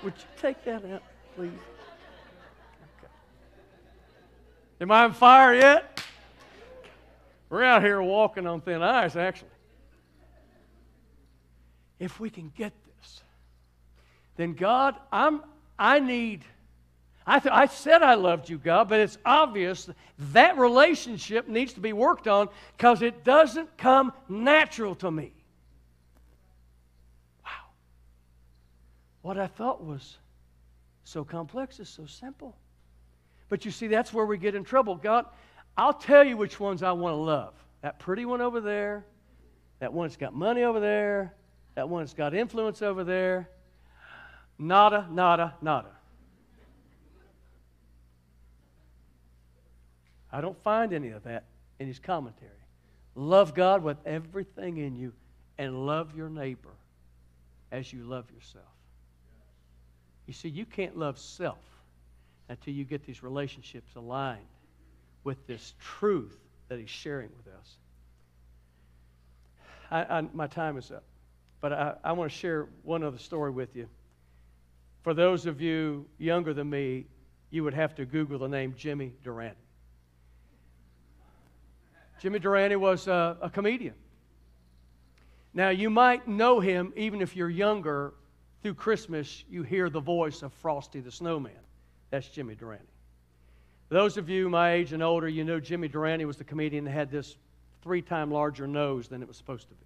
Would 0.03 0.13
you 0.17 0.41
take 0.41 0.63
that 0.65 0.83
out, 0.85 1.03
please? 1.35 1.51
Am 4.81 4.91
I 4.91 5.03
on 5.03 5.13
fire 5.13 5.53
yet? 5.53 5.94
We're 7.49 7.63
out 7.63 7.83
here 7.83 8.01
walking 8.01 8.47
on 8.47 8.61
thin 8.61 8.81
ice, 8.81 9.15
actually. 9.15 9.49
If 11.99 12.19
we 12.19 12.29
can 12.29 12.51
get 12.57 12.73
this, 12.85 13.21
then 14.35 14.53
God, 14.53 14.95
I'm, 15.11 15.41
I 15.79 15.99
need. 15.99 16.43
I, 17.27 17.39
th- 17.39 17.53
I 17.53 17.65
said 17.67 18.03
I 18.03 18.15
loved 18.15 18.49
you, 18.49 18.57
God, 18.57 18.89
but 18.89 18.99
it's 18.99 19.17
obvious 19.25 19.89
that 20.33 20.57
relationship 20.57 21.47
needs 21.47 21.73
to 21.73 21.79
be 21.79 21.93
worked 21.93 22.27
on 22.27 22.49
because 22.77 23.01
it 23.01 23.23
doesn't 23.23 23.77
come 23.77 24.13
natural 24.29 24.93
to 24.95 25.09
me. 25.09 25.31
Wow. 27.43 27.51
What 29.21 29.37
I 29.39 29.47
thought 29.47 29.83
was 29.83 30.17
so 31.03 31.23
complex 31.23 31.79
is 31.79 31.89
so 31.89 32.05
simple. 32.05 32.55
But 33.47 33.63
you 33.63 33.71
see, 33.71 33.87
that's 33.87 34.13
where 34.13 34.25
we 34.25 34.37
get 34.37 34.55
in 34.55 34.63
trouble. 34.63 34.95
God, 34.95 35.25
I'll 35.77 35.93
tell 35.93 36.23
you 36.23 36.37
which 36.37 36.59
ones 36.59 36.83
I 36.83 36.91
want 36.93 37.13
to 37.13 37.17
love. 37.17 37.53
That 37.81 37.99
pretty 37.99 38.25
one 38.25 38.41
over 38.41 38.61
there, 38.61 39.05
that 39.79 39.91
one 39.91 40.07
that's 40.07 40.17
got 40.17 40.33
money 40.33 40.63
over 40.63 40.79
there, 40.79 41.33
that 41.75 41.89
one 41.89 42.03
that's 42.03 42.13
got 42.13 42.33
influence 42.33 42.81
over 42.81 43.03
there. 43.03 43.49
Nada, 44.57 45.07
nada, 45.11 45.53
nada. 45.61 45.89
I 50.31 50.41
don't 50.41 50.61
find 50.63 50.93
any 50.93 51.09
of 51.09 51.23
that 51.23 51.43
in 51.79 51.87
his 51.87 51.99
commentary. 51.99 52.51
Love 53.15 53.53
God 53.53 53.83
with 53.83 53.97
everything 54.05 54.77
in 54.77 54.95
you 54.95 55.13
and 55.57 55.85
love 55.85 56.15
your 56.15 56.29
neighbor 56.29 56.73
as 57.71 57.91
you 57.91 58.03
love 58.03 58.25
yourself. 58.31 58.63
You 60.25 60.33
see, 60.33 60.49
you 60.49 60.65
can't 60.65 60.97
love 60.97 61.19
self 61.19 61.59
until 62.49 62.73
you 62.73 62.83
get 62.83 63.05
these 63.05 63.23
relationships 63.23 63.95
aligned 63.95 64.41
with 65.25 65.45
this 65.47 65.73
truth 65.81 66.37
that 66.69 66.79
He's 66.79 66.89
sharing 66.89 67.29
with 67.35 67.53
us. 67.53 67.75
I, 69.91 70.19
I, 70.19 70.21
my 70.33 70.47
time 70.47 70.77
is 70.77 70.89
up, 70.91 71.03
but 71.59 71.73
I, 71.73 71.95
I 72.03 72.11
want 72.13 72.31
to 72.31 72.37
share 72.37 72.69
one 72.83 73.03
other 73.03 73.17
story 73.17 73.51
with 73.51 73.75
you. 73.75 73.89
For 75.03 75.13
those 75.13 75.45
of 75.45 75.61
you 75.61 76.05
younger 76.17 76.53
than 76.53 76.69
me, 76.69 77.05
you 77.51 77.63
would 77.63 77.73
have 77.73 77.93
to 77.95 78.05
Google 78.05 78.39
the 78.39 78.47
name 78.47 78.73
Jimmy 78.77 79.13
Durante. 79.23 79.57
Jimmy 82.19 82.39
Durante 82.39 82.75
was 82.75 83.07
a, 83.07 83.37
a 83.41 83.49
comedian. 83.49 83.93
Now, 85.53 85.69
you 85.69 85.89
might 85.89 86.27
know 86.27 86.59
him 86.59 86.93
even 86.95 87.21
if 87.21 87.35
you're 87.35 87.49
younger. 87.49 88.13
Through 88.61 88.73
Christmas, 88.73 89.43
you 89.47 89.61
hear 89.61 89.91
the 89.91 89.99
voice 89.99 90.41
of 90.41 90.51
Frosty 90.53 90.99
the 90.99 91.11
Snowman. 91.11 91.51
That's 92.09 92.27
Jimmy 92.27 92.55
Durante. 92.55 92.94
Those 93.89 94.17
of 94.17 94.29
you 94.29 94.49
my 94.49 94.73
age 94.73 94.93
and 94.93 95.03
older, 95.03 95.27
you 95.27 95.43
know 95.43 95.59
Jimmy 95.59 95.87
Durante 95.87 96.25
was 96.25 96.37
the 96.37 96.43
comedian 96.43 96.85
that 96.85 96.91
had 96.91 97.11
this 97.11 97.37
three 97.83 98.01
time 98.01 98.31
larger 98.31 98.67
nose 98.67 99.07
than 99.07 99.21
it 99.21 99.27
was 99.27 99.37
supposed 99.37 99.69
to 99.69 99.75
be. 99.75 99.85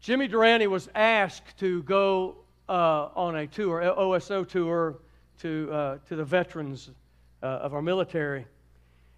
Jimmy 0.00 0.28
Durante 0.28 0.66
was 0.66 0.88
asked 0.94 1.58
to 1.60 1.82
go 1.84 2.36
uh, 2.68 3.08
on 3.14 3.36
a 3.36 3.46
tour, 3.46 3.82
USO 3.82 4.44
tour, 4.44 4.98
to, 5.40 5.68
uh, 5.72 5.98
to 6.08 6.16
the 6.16 6.24
veterans 6.24 6.90
uh, 7.42 7.46
of 7.46 7.72
our 7.72 7.82
military. 7.82 8.46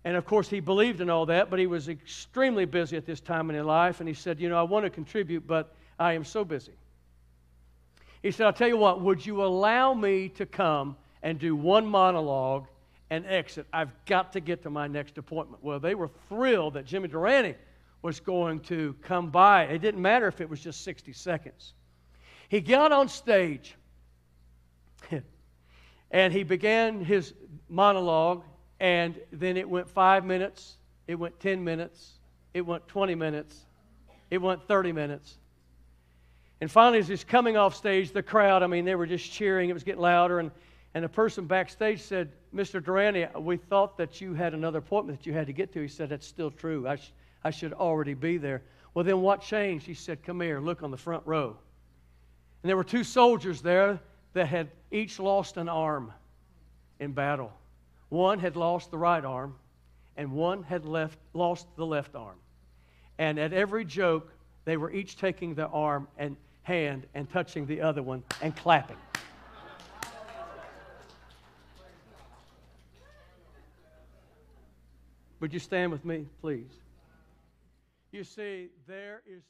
And 0.05 0.17
of 0.17 0.27
course, 0.27 0.49
he 0.49 0.61
believed 0.61 1.01
in 1.01 1.09
all 1.09 1.27
that, 1.27 1.51
but 1.51 1.59
he 1.59 1.67
was 1.67 1.89
extremely 1.89 2.67
busy 2.67 2.97
at 2.97 3.07
this 3.07 3.21
time 3.21 3.49
in 3.49 3.57
his 3.57 3.65
life. 3.65 4.01
And 4.01 4.09
he 4.09 4.15
said, 4.15 4.39
You 4.39 4.49
know, 4.49 4.59
I 4.59 4.63
want 4.63 4.85
to 4.85 4.91
contribute, 4.91 5.47
but 5.47 5.75
I 5.99 6.13
am 6.13 6.25
so 6.25 6.45
busy. 6.45 6.73
He 8.23 8.31
said, 8.31 8.47
I'll 8.47 8.53
tell 8.53 8.69
you 8.69 8.77
what, 8.77 9.01
would 9.01 9.25
you 9.25 9.43
allow 9.43 9.95
me 9.95 10.29
to 10.31 10.47
come 10.47 10.97
and 11.25 11.39
do 11.41 11.57
one 11.57 11.85
monologue 11.85 12.67
and 13.11 13.27
exit? 13.27 13.67
I've 13.73 13.91
got 14.05 14.33
to 14.35 14.41
get 14.41 14.63
to 14.63 14.71
my 14.71 14.87
next 14.87 15.19
appointment. 15.19 15.65
Well, 15.65 15.81
they 15.81 15.97
were 15.97 16.11
thrilled 16.29 16.75
that 16.75 16.85
Jimmy 16.85 17.09
Durante 17.09 17.57
was 18.03 18.21
going 18.21 18.61
to 18.61 18.95
come 19.03 19.31
by. 19.31 19.65
It 19.65 19.79
didn't 19.79 20.03
matter 20.03 20.29
if 20.29 20.41
it 20.41 20.49
was 20.49 20.61
just 20.61 20.85
60 20.85 21.13
seconds. 21.15 21.73
He 22.49 22.61
got 22.61 22.93
on 22.93 23.09
stage 23.09 23.75
and 26.11 26.33
he 26.33 26.45
began 26.45 27.03
his 27.03 27.33
monologue 27.69 28.45
and 28.79 29.19
then 29.33 29.57
it 29.57 29.69
went 29.69 29.89
five 29.89 30.25
minutes, 30.25 30.77
it 31.07 31.15
went 31.15 31.41
10 31.41 31.65
minutes, 31.65 32.19
it 32.53 32.61
went 32.61 32.87
20 32.87 33.15
minutes, 33.15 33.65
it 34.31 34.39
went 34.39 34.69
30 34.69 34.93
minutes. 34.93 35.39
And 36.61 36.71
finally, 36.71 36.99
as 36.99 37.09
he's 37.09 37.25
coming 37.25 37.57
off 37.57 37.75
stage, 37.75 38.13
the 38.13 38.23
crowd, 38.23 38.63
I 38.63 38.67
mean, 38.67 38.85
they 38.85 38.95
were 38.95 39.07
just 39.07 39.31
cheering, 39.33 39.71
it 39.71 39.73
was 39.73 39.85
getting 39.85 40.03
louder. 40.03 40.39
And, 40.39 40.51
and 40.95 41.05
a 41.05 41.09
person 41.09 41.47
backstage 41.47 42.01
said, 42.01 42.31
Mr. 42.55 42.83
Durante, 42.83 43.27
we 43.39 43.57
thought 43.57 43.99
that 43.99 44.21
you 44.21 44.33
had 44.33 44.55
another 44.55 44.79
appointment 44.79 45.19
that 45.19 45.27
you 45.27 45.33
had 45.33 45.49
to 45.49 45.53
get 45.53 45.73
to. 45.73 45.83
He 45.83 45.89
said, 45.89 46.09
That's 46.09 46.27
still 46.27 46.53
true. 46.53 46.87
I, 46.87 46.97
sh- 46.97 47.13
I 47.43 47.51
should 47.51 47.73
already 47.73 48.15
be 48.15 48.39
there. 48.39 48.63
Well, 48.95 49.05
then 49.05 49.21
what 49.21 49.43
changed? 49.43 49.87
He 49.87 49.95
said, 49.95 50.23
Come 50.23 50.41
here, 50.41 50.61
look 50.61 50.85
on 50.85 50.93
the 50.93 50.97
front 50.97 51.27
row. 51.27 51.57
And 52.63 52.69
there 52.71 52.77
were 52.77 52.85
two 52.85 53.03
soldiers 53.03 53.61
there 53.61 54.01
that 54.35 54.47
had 54.47 54.71
each 54.93 55.19
lost 55.19 55.57
an 55.57 55.69
arm 55.69 56.13
in 57.01 57.13
battle. 57.13 57.53
One 58.09 58.39
had 58.39 58.55
lost 58.55 58.93
the 58.93 58.99
right 58.99 59.25
arm, 59.25 59.57
and 60.17 60.31
one 60.31 60.63
had 60.63 60.85
left, 60.85 61.19
lost 61.33 61.67
the 61.77 61.85
left 61.85 62.15
arm. 62.15 62.37
And 63.19 63.39
at 63.39 63.53
every 63.53 63.85
joke, 63.85 64.33
they 64.65 64.77
were 64.77 64.93
each 64.93 65.17
taking 65.17 65.55
the 65.55 65.67
arm 65.67 66.07
and 66.17 66.37
hand 66.63 67.07
and 67.15 67.29
touching 67.29 67.67
the 67.67 67.81
other 67.81 68.03
one 68.03 68.23
and 68.41 68.55
clapping. 68.55 68.97
Would 75.45 75.53
you 75.53 75.61
stand 75.61 75.93
with 75.93 76.07
me, 76.07 76.25
please? 76.41 76.73
You 78.13 78.25
see, 78.25 78.69
there 78.87 79.21
is. 79.27 79.43